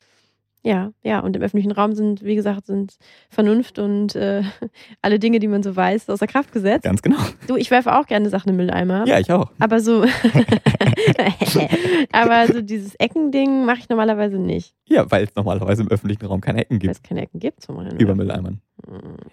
[0.67, 2.97] Ja, ja, und im öffentlichen Raum sind, wie gesagt, sind
[3.29, 4.43] Vernunft und äh,
[5.01, 6.83] alle Dinge, die man so weiß, außer Kraft gesetzt.
[6.83, 7.15] Ganz genau.
[7.47, 9.07] Du, ich werfe auch gerne Sachen im Mülleimer.
[9.07, 9.49] Ja, ich auch.
[9.59, 10.03] Aber so,
[12.11, 16.41] aber so dieses Eckending mache ich normalerweise nicht, Ja, weil es normalerweise im öffentlichen Raum
[16.41, 17.97] keine Ecken weil gibt es keine Ecken gibt zum Rein.
[17.97, 18.59] über Mülleimern.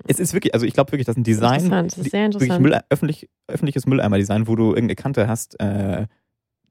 [0.06, 2.26] Es ist wirklich, also ich glaube wirklich, das ist ein Design, Interessant, das ist sehr
[2.26, 2.62] interessant.
[2.62, 6.06] Müll, öffentlich, öffentliches Mülleimer-Design, wo du irgendeine Kante hast, äh,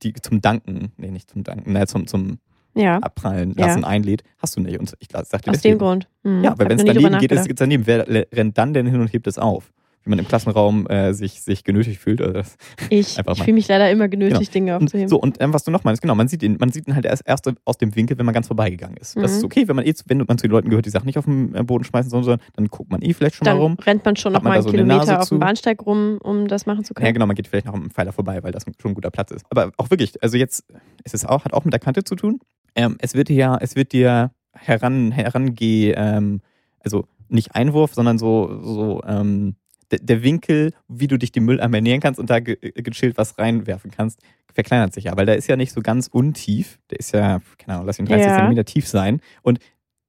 [0.03, 2.39] die zum Danken, nee, nicht zum Danken, ne, zum, zum
[2.75, 3.67] Ja, Abprallen Ja.
[3.67, 4.79] lassen einlädt, hast du nicht.
[4.79, 5.75] Und ich sag dir aus deswegen.
[5.75, 6.07] dem Grund.
[6.23, 7.85] Hm, Ja, weil wenn es daneben geht, ist es daneben.
[7.85, 9.71] Wer rennt dann denn hin und hebt es auf?
[10.05, 12.19] Wenn man im Klassenraum äh, sich, sich genötigt fühlt.
[12.19, 12.57] Oder das.
[12.89, 15.07] Ich, ich fühle mich leider immer genötigt, Dinge Und, aufzuheben.
[15.07, 17.05] so, und ähm, was du noch meinst, genau, man sieht ihn, man sieht ihn halt
[17.05, 19.15] erst, erst aus dem Winkel, wenn man ganz vorbeigegangen ist.
[19.15, 19.37] Das Mhm.
[19.37, 21.17] ist okay, wenn man eh, zu- wenn man zu den Leuten gehört, die Sachen nicht
[21.17, 23.77] auf den äh, Boden schmeißen, sondern dann guckt man eh vielleicht schon Dann mal rum.
[23.85, 26.83] rennt man schon noch mal einen so Kilometer auf dem Bahnsteig rum, um das machen
[26.83, 27.05] zu können.
[27.05, 29.31] Ja, genau, man geht vielleicht noch am Pfeiler vorbei, weil das schon ein guter Platz
[29.31, 29.45] ist.
[29.51, 30.65] Aber auch wirklich, also jetzt
[31.05, 32.39] ist es auch, hat auch mit der Kante zu tun.
[32.75, 36.41] Ähm, es wird ja, es wird dir heran, herangeh, ähm,
[36.79, 39.55] also nicht Einwurf, sondern so, so ähm,
[39.91, 44.21] der Winkel, wie du dich dem Mülleimer ernähren kannst und da gechillt was reinwerfen kannst,
[44.53, 46.79] verkleinert sich ja, weil der ist ja nicht so ganz untief.
[46.89, 48.35] Der ist ja, keine Ahnung, lass ihn 30 ja.
[48.35, 49.21] Zentimeter tief sein.
[49.41, 49.59] Und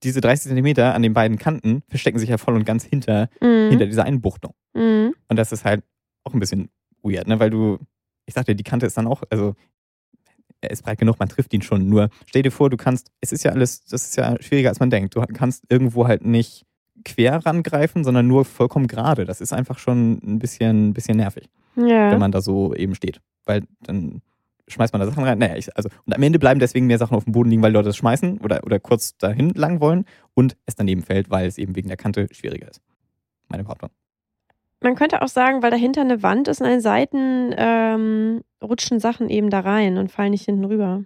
[0.03, 3.71] diese 30 Zentimeter an den beiden Kanten verstecken sich ja voll und ganz hinter, mhm.
[3.71, 4.55] hinter dieser Einbuchtung.
[4.75, 5.15] Mhm.
[5.29, 5.83] Und das ist halt
[6.25, 6.69] auch ein bisschen
[7.03, 7.41] weird, ne?
[7.41, 7.79] Weil du,
[8.27, 9.55] ich sagte, die Kante ist dann auch, also
[10.65, 11.89] er ist breit genug, man trifft ihn schon.
[11.89, 14.81] Nur stell dir vor, du kannst, es ist ja alles, das ist ja schwieriger, als
[14.81, 15.15] man denkt.
[15.15, 16.65] Du kannst irgendwo halt nicht
[17.05, 19.25] quer rangreifen, sondern nur vollkommen gerade.
[19.25, 22.11] Das ist einfach schon ein bisschen, ein bisschen nervig, ja.
[22.11, 23.21] wenn man da so eben steht.
[23.45, 24.23] Weil dann
[24.69, 25.39] schmeißt man da Sachen rein.
[25.39, 27.73] Naja, ich, also, und am Ende bleiben deswegen mehr Sachen auf dem Boden liegen, weil
[27.73, 31.59] Leute das schmeißen oder, oder kurz dahin lang wollen und es daneben fällt, weil es
[31.59, 32.81] eben wegen der Kante schwieriger ist.
[33.49, 33.91] Meine Behauptung.
[34.85, 39.01] Man könnte auch sagen, weil dahinter eine Wand ist und an den Seiten ähm, rutschen
[39.01, 41.05] Sachen eben da rein und fallen nicht hinten rüber.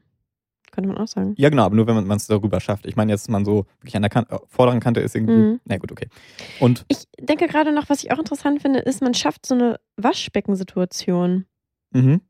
[0.73, 1.35] Könnte man auch sagen.
[1.39, 2.87] Ja, genau, aber nur wenn man es darüber schafft.
[2.87, 5.33] Ich meine, jetzt man so wirklich an der kan äh, vorderen Kante ist irgendwie.
[5.33, 5.61] Mhm.
[5.65, 6.09] Na gut, okay.
[6.59, 9.79] Und ich denke gerade noch, was ich auch interessant finde, ist, man schafft so eine
[9.97, 11.47] Waschbeckensituation.
[11.93, 12.21] Mhm.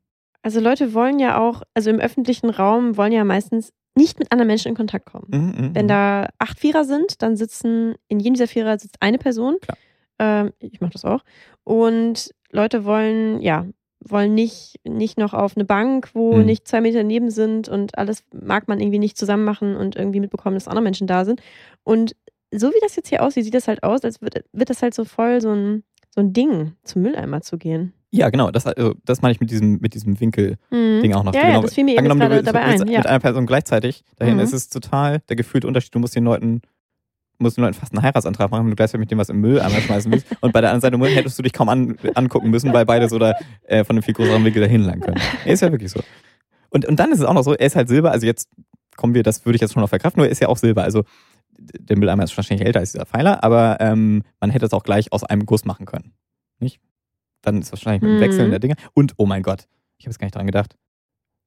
[0.43, 4.47] Also Leute wollen ja auch, also im öffentlichen Raum wollen ja meistens nicht mit anderen
[4.47, 5.25] Menschen in Kontakt kommen.
[5.31, 5.89] Mhm, mhm Wenn mhm.
[5.89, 9.57] da acht Vierer sind, dann sitzen in jedem dieser Vierer sitzt eine Person.
[9.61, 9.77] Klar.
[10.19, 11.23] Ähm, ich mache das auch.
[11.63, 13.65] Und Leute wollen, ja,
[14.01, 16.45] wollen nicht, nicht noch auf eine Bank, wo mhm.
[16.45, 20.19] nicht zwei Meter neben sind und alles mag man irgendwie nicht zusammen machen und irgendwie
[20.19, 21.41] mitbekommen, dass andere Menschen da sind.
[21.83, 22.15] Und
[22.51, 24.93] so wie das jetzt hier aussieht, sieht das halt aus, als wird, wird das halt
[24.93, 27.93] so voll so ein, so ein Ding, zum Mülleimer zu gehen.
[28.11, 28.49] Ja, genau.
[28.49, 31.13] Das, also, das meine ich mit diesem, mit diesem Winkel-Ding mhm.
[31.13, 31.33] auch noch.
[31.33, 31.53] Ja, genau.
[31.55, 32.87] ja, das fiel mir eben gerade dabei ein.
[32.87, 32.99] Ja.
[32.99, 34.39] Mit einer Person gleichzeitig dahin mhm.
[34.39, 35.93] ist es total der gefühlte Unterschied.
[35.93, 36.61] Du musst den Leuten
[37.39, 39.59] musst du nur fast einen Heiratsantrag machen, wenn du gleichzeitig mit dem was im Müll
[39.59, 40.27] einmal schmeißen willst.
[40.41, 43.09] Und bei der anderen Seite Müll hättest du dich kaum an, angucken müssen, weil beide
[43.09, 45.19] so da äh, von einem viel größeren Winkel dahin lang können.
[45.45, 46.01] Ist ja wirklich so.
[46.69, 48.49] Und, und dann ist es auch noch so, er ist halt Silber, also jetzt
[48.95, 50.83] kommen wir, das würde ich jetzt schon noch verkraften, nur er ist ja auch Silber.
[50.83, 51.03] Also
[51.57, 55.11] der Mülleimer ist wahrscheinlich älter als dieser Pfeiler, aber ähm, man hätte es auch gleich
[55.11, 56.13] aus einem Guss machen können.
[56.59, 56.79] Nicht?
[57.41, 58.51] Dann ist es wahrscheinlich mit dem Wechseln mhm.
[58.51, 58.75] der Dinge.
[58.93, 60.77] Und, oh mein Gott, ich habe jetzt gar nicht dran gedacht.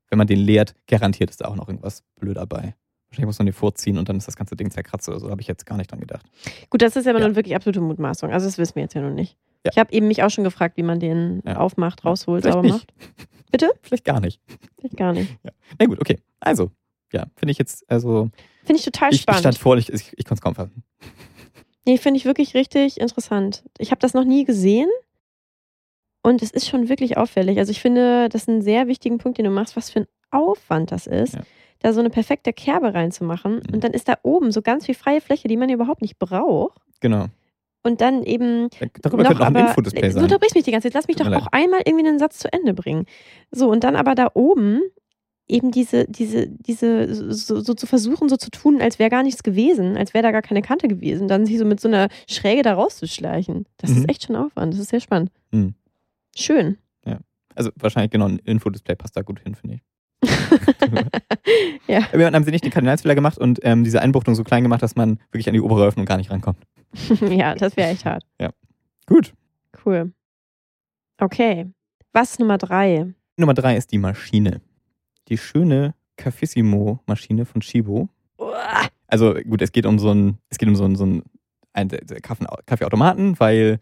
[0.08, 2.74] Wenn man den leert, garantiert ist da auch noch irgendwas blöd dabei.
[3.12, 5.28] Wahrscheinlich muss man die vorziehen und dann ist das ganze Ding zerkratzt oder so.
[5.28, 6.24] Habe ich jetzt gar nicht dran gedacht.
[6.70, 7.26] Gut, das ist aber ja.
[7.26, 8.32] nun wirklich absolute Mutmaßung.
[8.32, 9.36] Also das wissen wir jetzt ja noch nicht.
[9.66, 9.70] Ja.
[9.70, 11.58] Ich habe eben mich auch schon gefragt, wie man den ja.
[11.58, 12.90] aufmacht, rausholt, sauber macht.
[13.50, 13.70] Bitte?
[13.82, 14.40] Vielleicht gar nicht.
[14.78, 15.30] Vielleicht gar nicht.
[15.44, 15.50] Ja.
[15.78, 16.20] Na gut, okay.
[16.40, 16.70] Also,
[17.12, 18.30] ja, finde ich jetzt, also.
[18.64, 19.40] Finde ich total ich, spannend.
[19.40, 20.82] Ich stand vor, ich, ich, ich konnte es kaum fassen.
[21.84, 23.64] Nee, finde ich wirklich richtig interessant.
[23.76, 24.88] Ich habe das noch nie gesehen.
[26.22, 27.58] Und es ist schon wirklich auffällig.
[27.58, 30.06] Also ich finde, das ist ein sehr wichtigen Punkt, den du machst, was für ein
[30.30, 31.34] Aufwand das ist.
[31.34, 31.42] Ja
[31.82, 33.54] da so eine perfekte Kerbe reinzumachen.
[33.54, 33.74] Mhm.
[33.74, 36.80] Und dann ist da oben so ganz viel freie Fläche, die man überhaupt nicht braucht.
[37.00, 37.26] Genau.
[37.82, 38.68] Und dann eben.
[39.00, 40.20] Darüber noch, könnte noch ein Infodisplay sein.
[40.20, 40.94] Du unterbrichst mich die ganze Zeit.
[40.94, 43.06] Lass mich doch auch einmal irgendwie einen Satz zu Ende bringen.
[43.50, 44.80] So, und dann aber da oben
[45.48, 49.42] eben diese, diese, diese, so, so zu versuchen, so zu tun, als wäre gar nichts
[49.42, 52.62] gewesen, als wäre da gar keine Kante gewesen, dann sich so mit so einer Schräge
[52.62, 53.66] da rauszuschleichen.
[53.76, 53.98] Das mhm.
[53.98, 54.72] ist echt schon Aufwand.
[54.72, 55.30] Das ist sehr spannend.
[55.50, 55.74] Mhm.
[56.36, 56.78] Schön.
[57.04, 57.18] Ja.
[57.54, 59.82] Also wahrscheinlich genau ein Infodisplay passt da gut hin, finde ich.
[61.88, 62.02] ja.
[62.12, 64.96] Wir haben sie nicht den Kardinalsfehler gemacht und ähm, diese Einbuchtung so klein gemacht, dass
[64.96, 66.58] man wirklich an die obere Öffnung gar nicht rankommt.
[67.28, 68.24] ja, das wäre echt hart.
[68.40, 68.50] Ja.
[69.06, 69.34] Gut.
[69.84, 70.12] Cool.
[71.18, 71.66] Okay.
[72.12, 73.06] Was Nummer drei?
[73.36, 74.60] Nummer drei ist die Maschine.
[75.28, 78.08] Die schöne Cafissimo Maschine von Shibo.
[79.06, 81.22] Also gut, es geht um so ein, es geht um so ein, so ein,
[81.72, 81.88] ein
[82.66, 83.78] Kaffeeautomaten, weil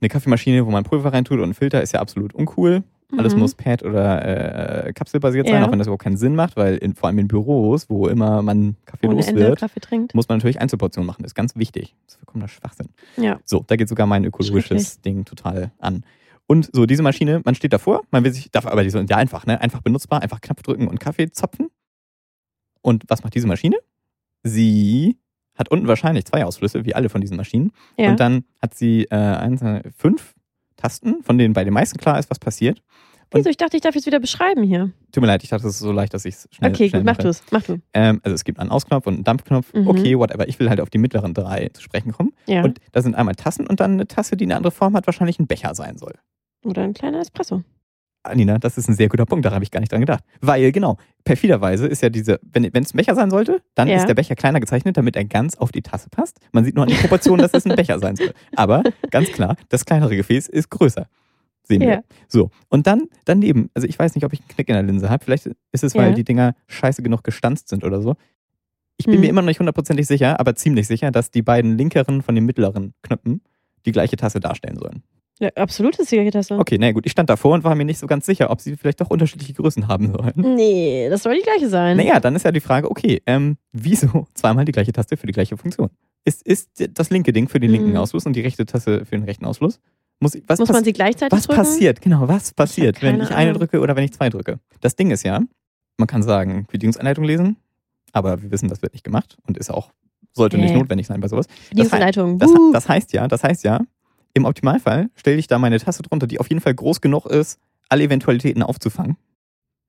[0.00, 2.84] eine Kaffeemaschine, wo man Pulver reintut und einen Filter, ist ja absolut uncool.
[3.16, 3.40] Alles mhm.
[3.40, 5.66] muss Pad oder äh, Kapselbasiert sein, ja.
[5.66, 8.42] auch wenn das überhaupt keinen Sinn macht, weil in, vor allem in Büros, wo immer
[8.42, 11.22] man Kaffee Ohne los wird, muss man natürlich Einzelportionen machen.
[11.22, 11.96] Das ist ganz wichtig.
[12.04, 12.90] Das ist vollkommener Schwachsinn.
[13.16, 13.40] Ja.
[13.46, 16.04] So, da geht sogar mein ökologisches Ding total an.
[16.46, 19.16] Und so, diese Maschine, man steht davor, man will sich, darf aber die so, ja
[19.16, 19.60] einfach, ne?
[19.60, 21.68] Einfach benutzbar, einfach Knopf drücken und Kaffee zapfen.
[22.82, 23.76] Und was macht diese Maschine?
[24.42, 25.18] Sie
[25.54, 27.72] hat unten wahrscheinlich zwei Ausflüsse, wie alle von diesen Maschinen.
[27.96, 28.10] Ja.
[28.10, 29.62] Und dann hat sie äh, eins,
[29.96, 30.34] fünf
[30.78, 32.82] Tasten, von denen bei den meisten klar ist, was passiert.
[33.30, 33.50] Und Wieso?
[33.50, 34.90] Ich dachte, ich darf jetzt wieder beschreiben hier.
[35.12, 37.02] Tut mir leid, ich dachte, es ist so leicht, dass ich es schnell Okay, schnell
[37.02, 37.42] gut, mach du es.
[37.50, 37.78] Mach du.
[37.92, 39.74] Ähm, also es gibt einen Ausknopf und einen Dampfknopf.
[39.74, 39.86] Mhm.
[39.86, 40.48] Okay, whatever.
[40.48, 42.32] Ich will halt auf die mittleren drei zu sprechen kommen.
[42.46, 42.64] Ja.
[42.64, 45.38] Und da sind einmal Tassen und dann eine Tasse, die eine andere Form hat, wahrscheinlich
[45.38, 46.14] ein Becher sein soll.
[46.64, 47.64] Oder ein kleiner Espresso.
[48.34, 50.24] Nina, das ist ein sehr guter Punkt, da habe ich gar nicht dran gedacht.
[50.40, 53.96] Weil, genau, perfiderweise ist ja diese, wenn es ein Becher sein sollte, dann ja.
[53.96, 56.38] ist der Becher kleiner gezeichnet, damit er ganz auf die Tasse passt.
[56.52, 58.32] Man sieht nur an den Proportionen, dass es ein Becher sein soll.
[58.56, 61.08] Aber ganz klar, das kleinere Gefäß ist größer.
[61.62, 61.88] Sehen ja.
[61.88, 62.04] wir.
[62.28, 62.50] So.
[62.68, 65.24] Und dann daneben, also ich weiß nicht, ob ich einen Knick in der Linse habe.
[65.24, 66.14] Vielleicht ist es, weil ja.
[66.14, 68.16] die Dinger scheiße genug gestanzt sind oder so.
[68.96, 69.20] Ich bin hm.
[69.20, 72.44] mir immer noch nicht hundertprozentig sicher, aber ziemlich sicher, dass die beiden linkeren von den
[72.44, 73.42] mittleren Knöpfen
[73.86, 75.02] die gleiche Tasse darstellen sollen.
[75.40, 76.58] Ja, absolut ist die gleiche Tasse.
[76.58, 78.76] Okay, na gut, ich stand davor und war mir nicht so ganz sicher, ob sie
[78.76, 80.32] vielleicht doch unterschiedliche Größen haben sollen.
[80.56, 81.96] Nee, das soll die gleiche sein.
[81.96, 85.32] Naja, dann ist ja die Frage, okay, ähm, wieso zweimal die gleiche Taste für die
[85.32, 85.90] gleiche Funktion?
[86.24, 87.96] Ist, ist das linke Ding für den linken mhm.
[87.98, 89.78] Ausfluss und die rechte Tasse für den rechten Ausfluss?
[90.20, 91.60] Muss, ich, was Muss man sie gleichzeitig was drücken?
[91.60, 92.00] passiert?
[92.00, 93.60] Genau, was passiert, wenn keine ich eine Ahnung.
[93.60, 94.58] drücke oder wenn ich zwei drücke?
[94.80, 95.40] Das Ding ist ja,
[95.96, 97.56] man kann sagen, Bedienungsanleitung lesen,
[98.12, 99.92] aber wir wissen, das wird nicht gemacht und ist auch,
[100.32, 100.78] sollte nicht Nee.
[100.78, 101.46] notwendig sein bei sowas.
[101.68, 102.38] Bedienungsanleitung.
[102.40, 102.72] Das, wuh.
[102.72, 103.80] das heißt ja, das heißt ja,
[104.38, 107.58] im Optimalfall stelle ich da meine Tasse drunter, die auf jeden Fall groß genug ist,
[107.88, 109.16] alle Eventualitäten aufzufangen.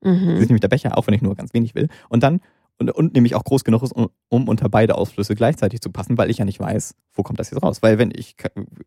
[0.02, 0.38] Das ist mhm.
[0.40, 1.90] nämlich der Becher, auch wenn ich nur ganz wenig will.
[2.08, 2.40] Und dann,
[2.78, 6.18] und, und nämlich auch groß genug ist, um, um unter beide Ausflüsse gleichzeitig zu passen,
[6.18, 7.82] weil ich ja nicht weiß, wo kommt das jetzt raus.
[7.82, 8.36] Weil wenn ich,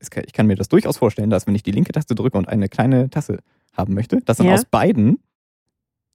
[0.00, 2.68] ich kann mir das durchaus vorstellen, dass wenn ich die linke Taste drücke und eine
[2.68, 3.38] kleine Tasse
[3.76, 4.54] haben möchte, dass dann Ja.
[4.54, 5.18] aus beiden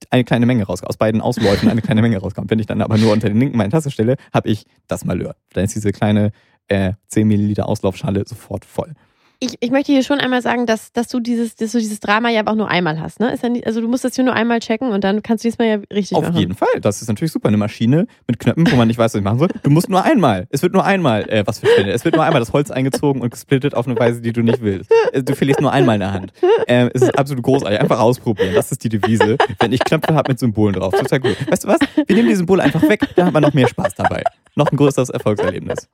[0.09, 2.49] eine kleine Menge rauskommt, aus beiden Ausläufen eine kleine Menge rauskommt.
[2.49, 5.35] Wenn ich dann aber nur unter den linken meine Tasse stelle, habe ich das Malheur.
[5.53, 6.31] Dann ist diese kleine
[6.67, 8.93] äh, 10 Milliliter Auslaufschale sofort voll.
[9.39, 12.29] Ich, ich möchte hier schon einmal sagen, dass, dass, du dieses, dass du dieses Drama
[12.29, 13.19] ja aber auch nur einmal hast.
[13.19, 13.31] Ne?
[13.31, 15.47] Ist ja nicht, also du musst das hier nur einmal checken und dann kannst du
[15.49, 16.37] diesmal ja richtig Auf machen.
[16.37, 16.81] jeden Fall.
[16.81, 17.47] Das ist natürlich super.
[17.49, 19.49] Eine Maschine mit Knöpfen, wo man nicht weiß, was ich machen soll.
[19.61, 20.47] Du musst nur einmal.
[20.49, 21.91] Es wird nur einmal, äh, was für Stelle.
[21.91, 24.61] Es wird nur einmal das Holz eingezogen und gesplittet auf eine Weise, die du nicht
[24.61, 24.91] willst.
[25.11, 26.33] Äh, Du verlierst nur einmal in der Hand.
[26.67, 27.79] Äh, es ist absolut großartig.
[27.79, 28.55] Einfach ausprobieren.
[28.55, 29.37] Das ist die Devise.
[29.59, 30.93] Wenn ich Knöpfe habe mit Symbolen drauf.
[30.93, 31.35] Total gut.
[31.51, 31.79] Weißt du was?
[32.07, 33.01] Wir nehmen die Symbole einfach weg.
[33.15, 34.23] Da haben wir noch mehr Spaß dabei.
[34.55, 35.87] Noch ein größeres Erfolgserlebnis.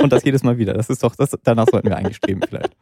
[0.00, 0.74] Und das jedes Mal wieder.
[0.74, 2.76] Das ist doch, das, danach sollten wir eigentlich streben vielleicht.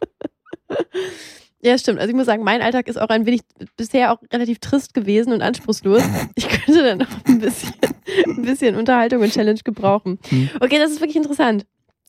[1.66, 1.98] Ja, stimmt.
[1.98, 3.40] Also ich muss sagen, mein Alltag ist auch ein wenig
[3.76, 6.02] bisher auch relativ trist gewesen und anspruchslos.
[6.36, 7.74] Ich könnte dann noch ein bisschen,
[8.24, 10.18] ein bisschen Unterhaltung und Challenge gebrauchen.
[10.28, 10.50] Hm.
[10.60, 11.66] Okay, das ist wirklich interessant.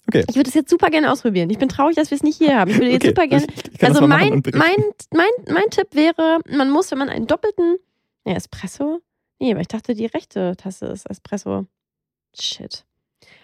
[0.08, 0.24] Okay.
[0.30, 1.50] Ich würde es jetzt super gerne ausprobieren.
[1.50, 2.72] Ich bin traurig, dass wir es nicht hier haben.
[2.72, 3.48] Ich würde jetzt Okay, super gerne.
[3.82, 4.76] Also mein, mein,
[5.12, 7.78] mein, mein Tipp wäre, man muss, wenn man einen doppelten
[8.26, 9.02] ja, Espresso.
[9.40, 11.66] Nee, aber ich dachte, die rechte Tasse ist Espresso.
[12.40, 12.86] Shit.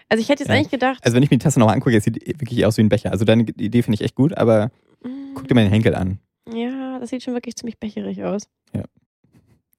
[0.08, 0.54] Also ich hätte jetzt Ja.
[0.56, 1.04] eigentlich gedacht.
[1.04, 3.10] Also wenn ich mir die Tasse noch angucke, jetzt sieht wirklich aus wie ein Becher.
[3.10, 4.70] Also deine Idee finde ich echt gut, aber
[5.02, 6.18] mm, guck dir mal den Henkel an.
[6.52, 8.48] ja, das sieht schon wirklich ziemlich becherig aus.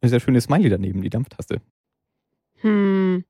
[0.02, 1.62] Das ist ja schöne Smiley daneben, die Dampftaste.
[2.62, 3.24] Hm.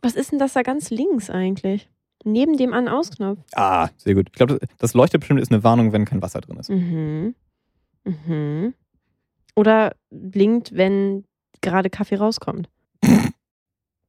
[0.00, 1.90] Was ist denn das da ganz links eigentlich?
[2.24, 3.38] Neben dem An-Aus-Knopf.
[3.54, 4.28] Ah, sehr gut.
[4.28, 6.70] Ich glaube, das, das leuchtet bestimmt ist eine Warnung, wenn kein Wasser drin ist.
[6.70, 7.34] Mhm.
[8.04, 8.72] Mhm.
[9.56, 11.24] Oder blinkt, wenn
[11.60, 12.70] gerade Kaffee rauskommt.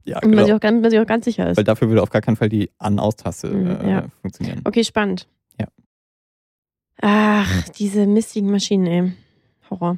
[0.03, 0.45] Ja, Und man, genau.
[0.45, 1.57] sich auch, ganz- man sich auch ganz sicher ist.
[1.57, 4.07] Weil dafür würde auf gar keinen Fall die An-Aus-Taste Mhm, äh, ja.
[4.21, 4.61] funktionieren.
[4.63, 5.27] Okay, spannend.
[5.59, 5.67] Ja.
[7.01, 9.13] Ach, diese mistigen Maschinen, ey.
[9.69, 9.97] Horror.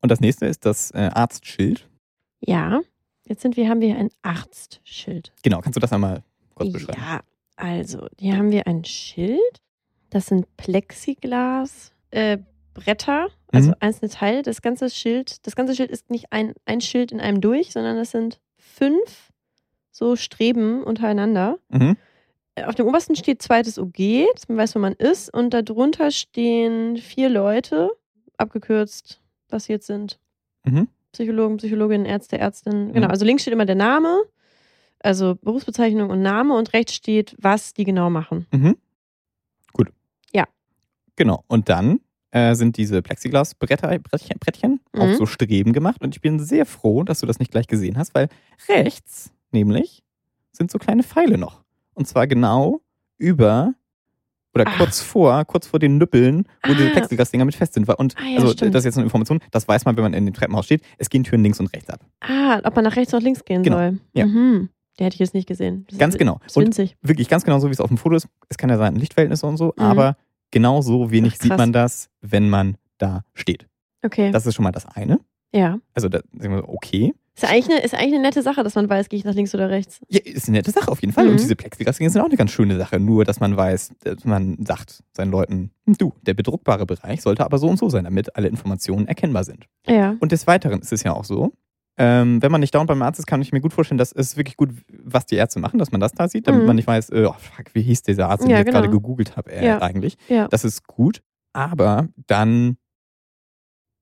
[0.00, 1.88] Und das nächste ist das äh, Arztschild.
[2.40, 2.80] Ja,
[3.26, 5.32] jetzt sind wir, haben wir ein Arztschild.
[5.42, 6.24] Genau, kannst du das einmal
[6.54, 7.00] kurz beschreiben?
[7.00, 7.20] Ja,
[7.56, 9.62] also, hier haben wir ein Schild.
[10.10, 12.38] Das sind Plexiglas, äh,
[12.74, 13.74] Bretter, also Mhm.
[13.80, 14.42] einzelne Teile.
[14.42, 17.96] Das ganze Schild, das ganze Schild ist nicht ein, ein Schild in einem durch, sondern
[17.96, 19.30] das sind fünf
[19.90, 21.58] so Streben untereinander.
[21.68, 21.96] Mhm.
[22.64, 25.32] Auf dem obersten steht zweites OG, dass man weiß, wo man ist.
[25.32, 27.90] Und darunter stehen vier Leute,
[28.36, 30.18] abgekürzt, was sie jetzt sind.
[30.64, 30.88] Mhm.
[31.12, 32.92] Psychologen, Psychologinnen, Ärzte, Ärztinnen.
[32.92, 33.10] Genau, Mhm.
[33.10, 34.22] also links steht immer der Name,
[35.00, 38.46] also Berufsbezeichnung und Name und rechts steht, was die genau machen.
[38.52, 38.76] Mhm.
[39.72, 39.88] Gut.
[40.32, 40.44] Ja.
[41.16, 41.44] Genau.
[41.48, 42.00] Und dann
[42.32, 45.14] äh, sind diese Plexiglas-Bretter, Brettchen, Brettchen auf Mhm.
[45.16, 46.02] so Streben gemacht.
[46.02, 48.28] Und ich bin sehr froh, dass du das nicht gleich gesehen hast, weil
[48.68, 50.02] rechts nämlich
[50.50, 51.62] sind so kleine Pfeile noch.
[51.94, 52.80] Und zwar genau
[53.18, 53.74] über
[54.54, 54.76] oder Ach.
[54.78, 56.92] kurz vor, kurz vor den Nüppeln, wo diese Ah.
[56.92, 57.88] Plexiglas-Dinger mit fest sind.
[57.88, 58.74] Und Ah, ja, also stimmt.
[58.74, 60.82] das ist jetzt eine Information, das weiß man, wenn man in dem Treppenhaus steht.
[60.98, 62.00] Es gehen Türen links und rechts ab.
[62.20, 63.98] Ah, ob man nach rechts oder links gehen Genau, soll.
[64.14, 64.26] ja.
[64.26, 64.68] Mhm.
[64.98, 65.86] Der hätte ich jetzt nicht gesehen.
[65.88, 66.38] Das Ganz ist, genau.
[66.54, 68.28] Und wirklich ganz genau so, wie es auf dem Foto ist.
[68.50, 69.82] Es kann ja sein, Lichtverhältnisse und so, Mhm.
[69.82, 70.16] aber
[70.52, 73.66] genau so wenig Ach, sieht man das, wenn man da steht.
[74.04, 74.30] Okay.
[74.30, 75.18] Das ist schon mal das eine.
[75.52, 75.78] ja.
[75.94, 77.12] Also, da sagen wir so, okay.
[77.34, 79.34] Ist ja eigentlich eine, ist eigentlich eine nette Sache, dass man weiß, gehe ich nach
[79.34, 80.00] links oder rechts.
[80.08, 81.24] Ja, ist eine nette Sache auf jeden Fall.
[81.24, 81.30] Mhm.
[81.32, 83.00] Und diese Plexiglas-Dinge sind auch eine ganz schöne Sache.
[83.00, 87.44] Nur, dass man weiß, dass man sagt seinen Leuten, hm, du, der bedruckbare Bereich sollte
[87.44, 89.66] aber so und so sein, damit alle Informationen erkennbar sind.
[89.86, 90.14] Ja.
[90.20, 91.52] Und des Weiteren ist es ja auch so,
[91.98, 94.36] ähm, wenn man nicht dauernd beim Arzt ist, kann ich mir gut vorstellen, dass es
[94.36, 94.70] wirklich gut,
[95.02, 96.66] was die Ärzte machen, dass man das da sieht, damit Mhm.
[96.66, 98.80] man nicht weiß, äh, oh, fuck, wie hieß dieser Arzt, den Ja, ich jetzt genau.
[98.80, 99.82] gerade gegoogelt habe, äh, Ja.
[99.82, 100.16] eigentlich.
[100.28, 100.48] Ja.
[100.48, 102.76] Das ist gut, aber dann,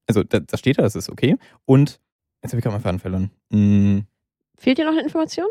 [0.09, 1.37] also da, das steht da, das ist okay.
[1.65, 2.01] Und
[2.43, 3.31] jetzt habe ich gerade mal Faden verloren.
[3.53, 4.05] Hm,
[4.57, 5.47] Fehlt dir noch eine Information?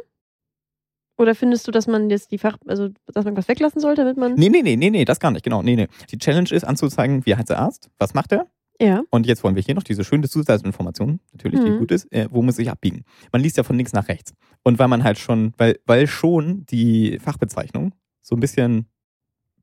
[1.18, 4.16] Oder findest du, dass man jetzt die Fach, also dass man was weglassen sollte, damit
[4.18, 4.36] man.
[4.36, 5.62] nee, nee, nee, nee, nee, das gar nicht, genau.
[5.62, 5.88] Nee, nee.
[6.12, 8.48] Die Challenge ist anzuzeigen, wie heißt der Arzt, was macht er?
[8.82, 9.04] Ja.
[9.10, 11.80] Und jetzt wollen wir hier noch diese schöne Zusatzinformation, natürlich, die Mhm.
[11.80, 13.04] gut ist, äh, wo muss ich abbiegen?
[13.32, 14.34] Man liest ja von links nach rechts.
[14.64, 18.86] Und weil man halt schon, weil, weil schon die Fachbezeichnung so ein bisschen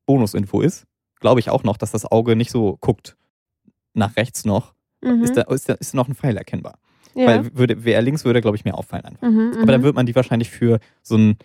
[0.05, 0.85] Bonusinfo ist,
[1.19, 3.17] glaube ich auch noch, dass das Auge nicht so guckt
[3.93, 4.73] nach rechts noch.
[5.01, 5.23] Mhm.
[5.23, 6.77] Ist, da, ist, da, ist noch ein Pfeil erkennbar?
[7.15, 7.25] ja.
[7.25, 9.27] Weil würde, wäre links, würde, glaube ich, mehr auffallen einfach.
[9.27, 9.85] mhm, Aber dann mhm.
[9.85, 11.37] wird man die wahrscheinlich für so ein,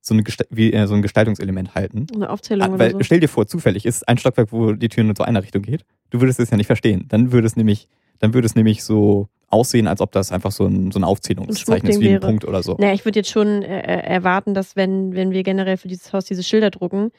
[0.00, 2.06] so, eine wie, äh, so ein Gestaltungselement halten.
[2.14, 3.02] eine Aufzählung Ah, oder Weil so.
[3.02, 5.84] stell dir vor, zufällig ist ein Stockwerk, wo die Tür nur zu einer Richtung geht.
[6.10, 7.06] Du würdest es ja nicht verstehen.
[7.08, 10.66] Dann würde es nämlich, dann würde es nämlich so aussehen, als ob das einfach so
[10.66, 12.20] ein, so ein Aufzählungszeichen ist, Schmuckding wie ein.
[12.20, 12.76] Punkt oder so.
[12.78, 16.12] Naja, ich würde jetzt schon äh, äh, erwarten, dass wenn, wenn wir generell für dieses
[16.12, 17.10] Haus diese Schilder drucken,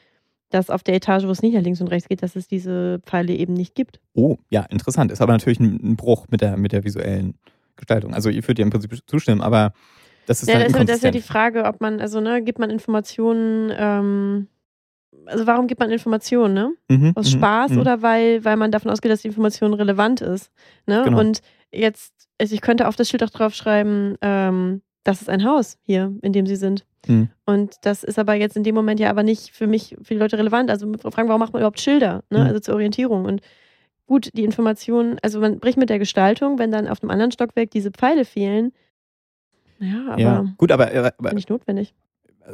[0.50, 3.00] dass auf der Etage, wo es nicht nach links und rechts geht, dass es diese
[3.06, 4.00] Pfeile eben nicht gibt.
[4.14, 5.12] Oh, ja, interessant.
[5.12, 7.34] Ist aber natürlich ein, Bruch mit der, mit der visuellen
[7.76, 8.14] Gestaltung.
[8.14, 9.72] Also ihr würdet ja im Prinzip zustimmen, aber
[10.26, 12.58] das ist ja, dann das, das ist ja die Frage, ob man, also ne, gibt
[12.58, 14.48] man Informationen, ähm,
[15.26, 16.72] also warum gibt man Informationen, ne?
[16.88, 17.80] Mhm, Aus mhm, Spaß mhm.
[17.80, 20.50] oder weil, weil man davon ausgeht, dass die Information relevant ist.
[20.86, 21.02] Ne?
[21.04, 21.18] Genau.
[21.18, 21.40] Und
[21.72, 26.14] jetzt, also ich könnte auf das Schild auch draufschreiben, ähm, das ist ein Haus hier,
[26.22, 26.84] in dem sie sind.
[27.06, 27.30] Mhm.
[27.46, 30.20] Und das ist aber jetzt in dem Moment ja aber nicht für mich, für die
[30.20, 30.70] Leute relevant.
[30.70, 32.22] Also fragen, warum macht man überhaupt Schilder?
[32.30, 32.40] Ne?
[32.40, 32.46] Mhm.
[32.46, 33.24] Also zur Orientierung.
[33.24, 33.40] Und
[34.06, 37.70] gut, die Informationen, also man bricht mit der Gestaltung, wenn dann auf dem anderen Stockwerk
[37.70, 38.72] diese Pfeile fehlen.
[39.78, 40.54] Ja, aber, ja.
[40.58, 41.94] Gut, aber, äh, aber nicht notwendig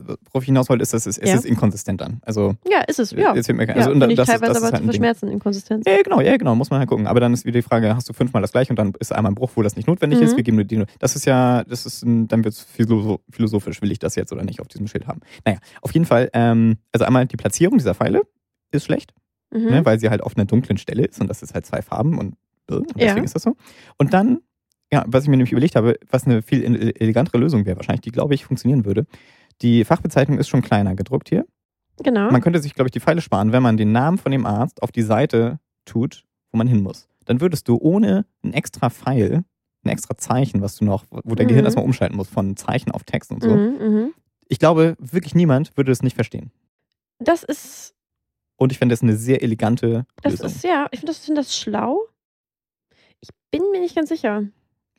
[0.04, 1.36] worauf ich hinaus wollte, ist, dass es, es ja.
[1.36, 2.20] ist inkonsistent dann.
[2.22, 3.34] Also, ja, ist es, ja.
[3.34, 5.28] Jetzt mir, also, ja, und, ich das teilweise ist, das aber ist halt zu verschmerzen,
[5.28, 5.84] Inkonsistenz.
[5.86, 7.06] Ja, genau, ja, genau, muss man halt gucken.
[7.06, 9.32] Aber dann ist wieder die Frage, hast du fünfmal das gleiche und dann ist einmal
[9.32, 10.26] ein Bruch, wo das nicht notwendig mhm.
[10.26, 12.60] ist, wir geben nur die, das ist ja, das ist, dann wird es
[13.30, 15.20] philosophisch, will ich das jetzt oder nicht auf diesem Schild haben.
[15.44, 18.22] Naja, auf jeden Fall, ähm, also einmal die Platzierung dieser Pfeile
[18.70, 19.12] ist schlecht,
[19.50, 19.66] mhm.
[19.66, 22.18] ne, weil sie halt auf einer dunklen Stelle ist und das ist halt zwei Farben
[22.18, 22.34] und
[22.70, 23.56] äh, deswegen ist das so.
[23.96, 24.40] Und dann
[24.92, 26.62] ja, was ich mir nämlich überlegt habe, was eine viel
[26.98, 29.06] elegantere Lösung wäre, wahrscheinlich, die, glaube ich, funktionieren würde,
[29.62, 31.46] die Fachbezeichnung ist schon kleiner gedruckt hier.
[32.02, 32.30] Genau.
[32.30, 34.82] Man könnte sich, glaube ich, die Pfeile sparen, wenn man den Namen von dem Arzt
[34.82, 37.08] auf die Seite tut, wo man hin muss.
[37.24, 39.44] Dann würdest du ohne ein extra Pfeil,
[39.84, 41.48] ein extra Zeichen, was du noch, wo dein mhm.
[41.48, 43.50] Gehirn erstmal umschalten muss, von Zeichen auf Text und so.
[43.50, 44.14] Mhm, mhm.
[44.48, 46.52] Ich glaube, wirklich niemand würde das nicht verstehen.
[47.18, 47.94] Das ist.
[48.56, 50.44] Und ich finde das eine sehr elegante das Lösung.
[50.44, 52.00] Das ist ja, ich finde das, find das schlau.
[53.20, 54.44] Ich bin mir nicht ganz sicher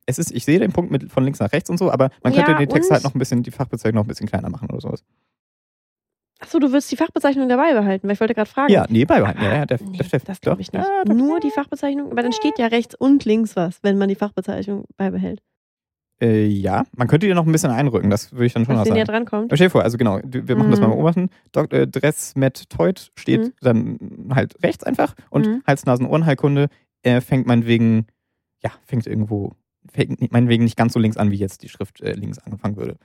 [0.07, 2.33] es ist, ich sehe den Punkt mit von links nach rechts und so, aber man
[2.33, 4.69] könnte ja, den Text halt noch ein bisschen, die Fachbezeichnung noch ein bisschen kleiner machen
[4.69, 5.03] oder sowas.
[6.39, 8.71] Achso, du willst die Fachbezeichnung dabei behalten, weil ich wollte gerade fragen.
[8.71, 9.43] Ja, nee, beibehalten.
[9.43, 10.85] Ja, ja, der, nee, der das glaube ich nicht.
[10.85, 14.15] Ja, Nur die Fachbezeichnung, aber dann steht ja rechts und links was, wenn man die
[14.15, 15.41] Fachbezeichnung beibehält.
[16.21, 18.85] Äh, ja, man könnte dir noch ein bisschen einrücken, das würde ich dann schon mal
[18.85, 18.95] sagen.
[18.95, 19.51] näher dran kommt.
[19.53, 20.71] Stell dir vor, also genau, wir machen mhm.
[20.71, 21.29] das mal beobachten.
[21.51, 23.53] Dok äh, Dress mit Teut steht mhm.
[23.61, 25.63] dann halt rechts einfach und mhm.
[25.67, 26.69] Hals-Nasen-Ohrenheilkunde
[27.03, 28.07] äh, fängt meinetwegen,
[28.63, 29.53] ja, fängt irgendwo
[29.91, 32.97] fängt meinetwegen nicht ganz so links an, wie jetzt die Schrift äh, links angefangen würde.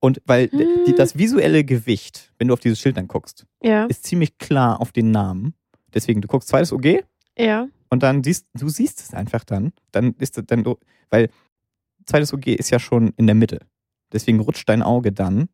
[0.00, 0.84] Und weil hm.
[0.86, 3.86] die, das visuelle Gewicht, wenn du auf dieses Schild dann guckst, ja.
[3.86, 5.54] ist ziemlich klar auf den Namen.
[5.94, 7.04] Deswegen, du guckst zweites OG
[7.38, 7.68] ja.
[7.90, 9.72] und dann siehst du siehst es einfach dann.
[9.92, 10.64] Dann ist dann,
[11.10, 11.30] weil
[12.04, 13.60] zweites OG ist ja schon in der Mitte.
[14.12, 15.48] Deswegen rutscht dein Auge dann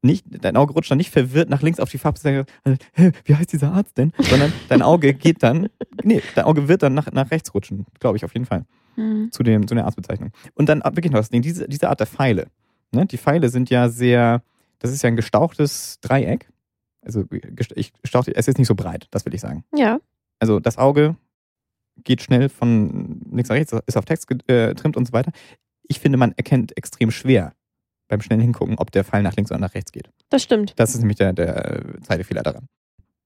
[0.00, 2.46] nicht, dein Auge rutscht dann nicht verwirrt nach links auf die Farbe,
[3.24, 4.12] wie heißt dieser Arzt denn?
[4.18, 5.68] Sondern dein Auge geht dann,
[6.04, 8.64] nee, dein Auge wird dann nach, nach rechts rutschen, glaube ich auf jeden Fall
[8.98, 9.32] mhm.
[9.32, 10.32] zu, dem, zu der Arztbezeichnung.
[10.54, 12.48] Und dann wirklich noch das Ding, diese, diese Art der Pfeile.
[12.92, 13.06] Ne?
[13.06, 14.42] Die Pfeile sind ja sehr,
[14.78, 16.48] das ist ja ein gestauchtes Dreieck.
[17.02, 17.24] Also
[17.74, 19.64] ich stauchte, es ist nicht so breit, das will ich sagen.
[19.74, 20.00] Ja.
[20.40, 21.16] Also das Auge
[22.04, 25.32] geht schnell von links nach rechts, ist auf Text getrimmt äh, und so weiter.
[25.88, 27.54] Ich finde, man erkennt extrem schwer
[28.08, 30.10] beim schnellen Hingucken, ob der Pfeil nach links oder nach rechts geht.
[30.28, 30.74] Das stimmt.
[30.76, 32.68] Das ist nämlich der, der zweite Fehler daran.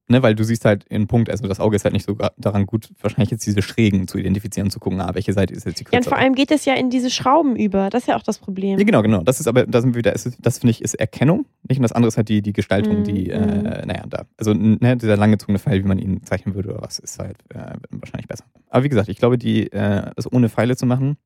[0.08, 2.66] Ne, weil du siehst halt in Punkt, also das Auge ist halt nicht so daran
[2.66, 5.84] gut, wahrscheinlich jetzt diese Schrägen zu identifizieren, zu gucken, ah, welche Seite ist jetzt die
[5.84, 6.02] kürzere.
[6.02, 7.88] Ja, und vor allem geht es ja in diese Schrauben über.
[7.88, 8.78] Das ist ja auch das Problem.
[8.78, 9.22] Ja, genau, genau.
[9.22, 11.78] Das ist aber, da sind wir wieder, das finde ich, ist Erkennung, nicht?
[11.78, 14.24] Und das andere ist halt die, die Gestaltung, mm, die, äh, naja, da.
[14.36, 17.74] Also, ne, dieser langgezogene Pfeil, wie man ihn zeichnen würde oder was, ist halt äh,
[17.90, 18.44] wahrscheinlich besser.
[18.70, 21.16] Aber wie gesagt, ich glaube, die, äh, das ohne Pfeile zu machen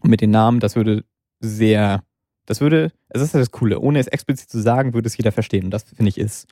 [0.00, 1.04] und mit den Namen, das würde
[1.40, 2.04] sehr,
[2.46, 5.32] das würde, es ist halt das Coole, ohne es explizit zu sagen, würde es jeder
[5.32, 5.64] verstehen.
[5.64, 6.46] Und das, finde ich, ist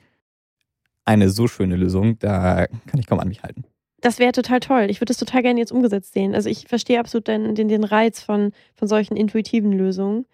[1.05, 3.65] eine so schöne Lösung, da kann ich kaum an mich halten.
[4.01, 4.87] Das wäre total toll.
[4.89, 6.35] Ich würde es total gerne jetzt umgesetzt sehen.
[6.35, 10.25] Also ich verstehe absolut den, den, den Reiz von, von solchen intuitiven Lösungen.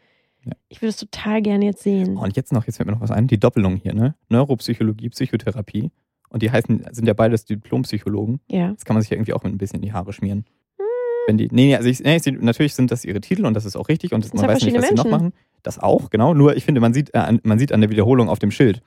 [0.44, 0.54] Ja.
[0.70, 2.18] Ich würde es total gerne jetzt sehen.
[2.18, 4.16] Oh, und jetzt noch, jetzt fällt mir noch was ein, die Doppelung hier, ne?
[4.30, 5.92] Neuropsychologie, Psychotherapie.
[6.30, 8.40] Und die heißen, sind ja beides Diplompsychologen.
[8.48, 8.72] Ja.
[8.72, 10.46] Das kann man sich ja irgendwie auch mit ein bisschen in die Haare schmieren.
[10.78, 10.86] Hm.
[11.28, 13.76] Wenn die, nee, nee, also ich, nee, natürlich sind das ihre Titel und das ist
[13.76, 14.98] auch richtig und das, man weiß nicht, was Menschen.
[14.98, 15.34] sie noch machen.
[15.62, 16.34] Das auch, genau.
[16.34, 18.82] Nur ich finde, man sieht, äh, man sieht an der Wiederholung auf dem Schild,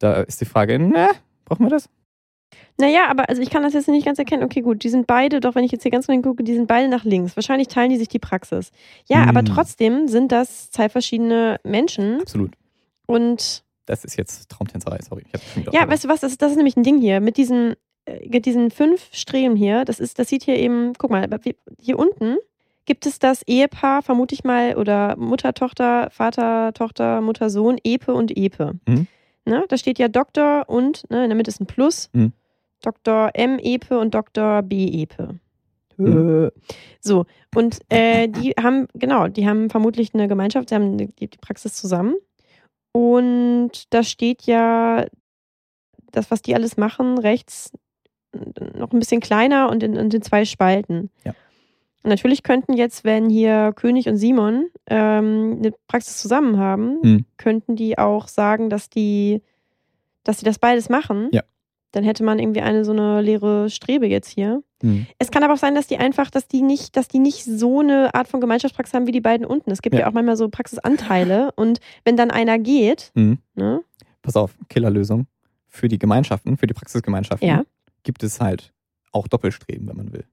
[0.00, 1.10] da ist die Frage, ne,
[1.44, 1.88] brauchen wir das?
[2.78, 4.42] Naja, aber also ich kann das jetzt nicht ganz erkennen.
[4.42, 6.66] Okay, gut, die sind beide, doch wenn ich jetzt hier ganz genau gucke, die sind
[6.66, 7.36] beide nach links.
[7.36, 8.72] Wahrscheinlich teilen die sich die Praxis.
[9.06, 9.28] Ja, hm.
[9.28, 12.20] aber trotzdem sind das zwei verschiedene Menschen.
[12.20, 12.52] Absolut.
[13.06, 13.62] Und.
[13.86, 15.24] Das ist jetzt Traumtänzerei, sorry.
[15.72, 17.20] ja, weißt du was, das, das, ist nämlich ein Ding hier.
[17.20, 21.28] Mit diesen, äh, diesen fünf Streben hier, das ist, das sieht hier eben, guck mal,
[21.80, 22.36] hier unten
[22.86, 28.14] gibt es das Ehepaar, vermute ich mal, oder Mutter, Tochter, Vater, Tochter, Mutter, Sohn, Epe
[28.14, 28.74] und Epe.
[28.86, 29.06] Mhm.
[29.50, 29.64] Ne?
[29.68, 32.08] Da steht ja Doktor und, ne, in der Mitte ist ein Plus.
[32.12, 32.32] Mhm.
[32.82, 33.30] Dr.
[33.34, 33.58] M.
[33.60, 34.62] Epe und Dr.
[34.62, 35.02] B.
[35.02, 35.40] Epe.
[35.96, 36.52] Mhm.
[37.00, 41.26] So, und äh, die haben, genau, die haben vermutlich eine Gemeinschaft, sie haben die, die
[41.26, 42.14] Praxis zusammen.
[42.92, 45.06] Und da steht ja
[46.12, 47.72] das, was die alles machen, rechts
[48.76, 51.10] noch ein bisschen kleiner und in, in den zwei Spalten.
[51.24, 51.34] Ja.
[52.02, 57.24] Natürlich könnten jetzt, wenn hier König und Simon ähm, eine Praxis zusammen haben, hm.
[57.36, 59.42] könnten die auch sagen, dass die
[60.24, 61.28] dass sie das beides machen.
[61.32, 61.42] Ja.
[61.92, 64.62] Dann hätte man irgendwie eine so eine leere Strebe jetzt hier.
[64.82, 65.06] Mhm.
[65.18, 67.80] Es kann aber auch sein, dass die einfach, dass die nicht, dass die nicht so
[67.80, 69.70] eine Art von Gemeinschaftspraxis haben wie die beiden unten.
[69.70, 70.08] Es gibt ja, Ja.
[70.08, 73.38] auch manchmal so Praxisanteile und wenn dann einer geht, Mhm.
[73.54, 73.82] ne?
[74.22, 75.26] Pass auf, Killerlösung.
[75.66, 77.62] Für die Gemeinschaften, für die Praxisgemeinschaften Ja.
[78.02, 78.72] gibt es halt
[79.12, 80.24] auch Doppelstreben, wenn man will.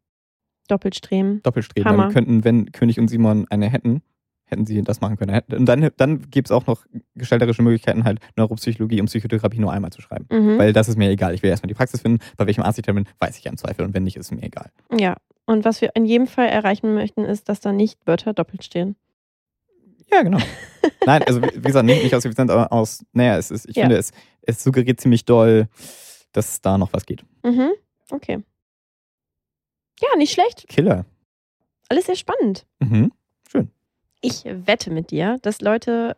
[0.68, 1.42] Doppelstreben.
[1.44, 1.90] Doppelstreben.
[1.90, 2.04] Hammer.
[2.04, 4.02] Dann könnten, wenn König und Simon eine hätten,
[4.46, 5.42] hätten sie das machen können.
[5.52, 9.92] Und dann, dann gibt es auch noch gestalterische Möglichkeiten, halt Neuropsychologie und Psychotherapie nur einmal
[9.92, 10.26] zu schreiben.
[10.32, 10.58] Mhm.
[10.58, 11.34] Weil das ist mir egal.
[11.34, 12.20] Ich will erstmal die Praxis finden.
[12.38, 13.84] Bei welchem Arzt ich da bin, weiß ich ja im Zweifel.
[13.86, 14.70] Und wenn nicht, ist es mir egal.
[14.98, 15.18] Ja.
[15.46, 18.96] Und was wir in jedem Fall erreichen möchten, ist, dass da nicht Wörter doppelt stehen.
[20.12, 20.40] Ja, genau.
[21.06, 23.76] Nein, also wie wie gesagt, nicht, nicht aus Effizienz, aber aus, naja, es ist, ich
[23.76, 23.84] Ja.
[23.84, 24.12] finde, es,
[24.42, 25.68] es suggeriert ziemlich doll,
[26.32, 27.24] dass da noch was geht.
[27.44, 27.72] Mhm.
[28.12, 28.40] Okay.
[30.02, 30.68] Ja, nicht schlecht.
[30.68, 31.06] Killer.
[31.90, 32.66] Alles sehr spannend.
[32.80, 33.12] Mhm.
[34.22, 36.18] Ich wette mit dir, dass Leute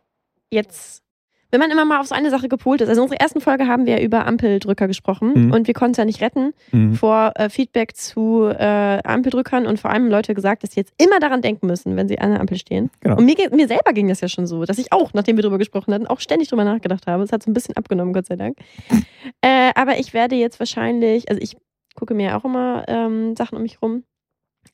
[0.50, 1.02] jetzt,
[1.50, 3.66] wenn man immer mal auf so eine Sache gepolt ist, also in unserer ersten Folge
[3.66, 5.52] haben wir über Ampeldrücker gesprochen Mhm.
[5.52, 6.94] und wir konnten es ja nicht retten Mhm.
[6.94, 11.20] vor äh, Feedback zu äh, Ampeldrückern und vor allem Leute gesagt, dass sie jetzt immer
[11.20, 12.90] daran denken müssen, wenn sie an der Ampel stehen.
[13.00, 13.18] Genau.
[13.18, 15.58] Und mir, mir selber ging das ja schon so, dass ich auch, nachdem wir darüber
[15.58, 17.22] gesprochen hatten, auch ständig drüber nachgedacht habe.
[17.22, 18.56] Es hat so ein bisschen abgenommen, Gott sei Dank.
[19.42, 21.56] äh, aber ich werde jetzt wahrscheinlich, also ich
[22.00, 24.04] gucke mir auch immer ähm, Sachen um mich rum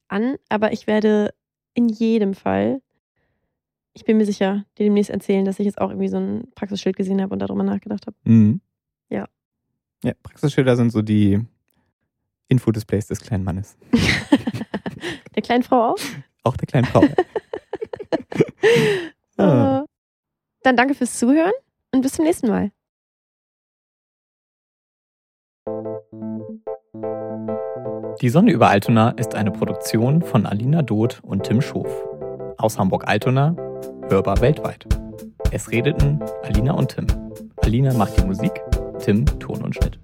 [0.07, 1.35] an, aber ich werde
[1.74, 2.81] in jedem Fall,
[3.95, 6.97] ich bin mir sicher, dir demnächst erzählen, dass ich jetzt auch irgendwie so ein Praxisschild
[6.97, 8.16] gesehen habe und darüber nachgedacht habe.
[8.22, 8.61] Mhm.
[9.09, 9.27] Ja.
[10.05, 11.45] Ja, Praxisschilder sind so die
[12.47, 13.77] Infodisplays des kleinen Mannes.
[15.35, 15.99] Der kleinen Frau auch?
[16.45, 17.03] Auch der kleinen Frau.
[19.39, 19.83] Ah.
[19.83, 19.87] Äh,
[20.62, 21.53] Dann danke fürs Zuhören
[21.93, 22.72] und bis zum nächsten Mal.
[28.23, 31.91] Die Sonne über Altona ist eine Produktion von Alina Doth und Tim Schof.
[32.57, 33.55] Aus Hamburg-Altona,
[34.09, 34.87] hörbar weltweit.
[35.51, 37.07] Es redeten Alina und Tim.
[37.62, 38.62] Alina macht die Musik,
[39.01, 39.99] Tim Ton und Schnitt.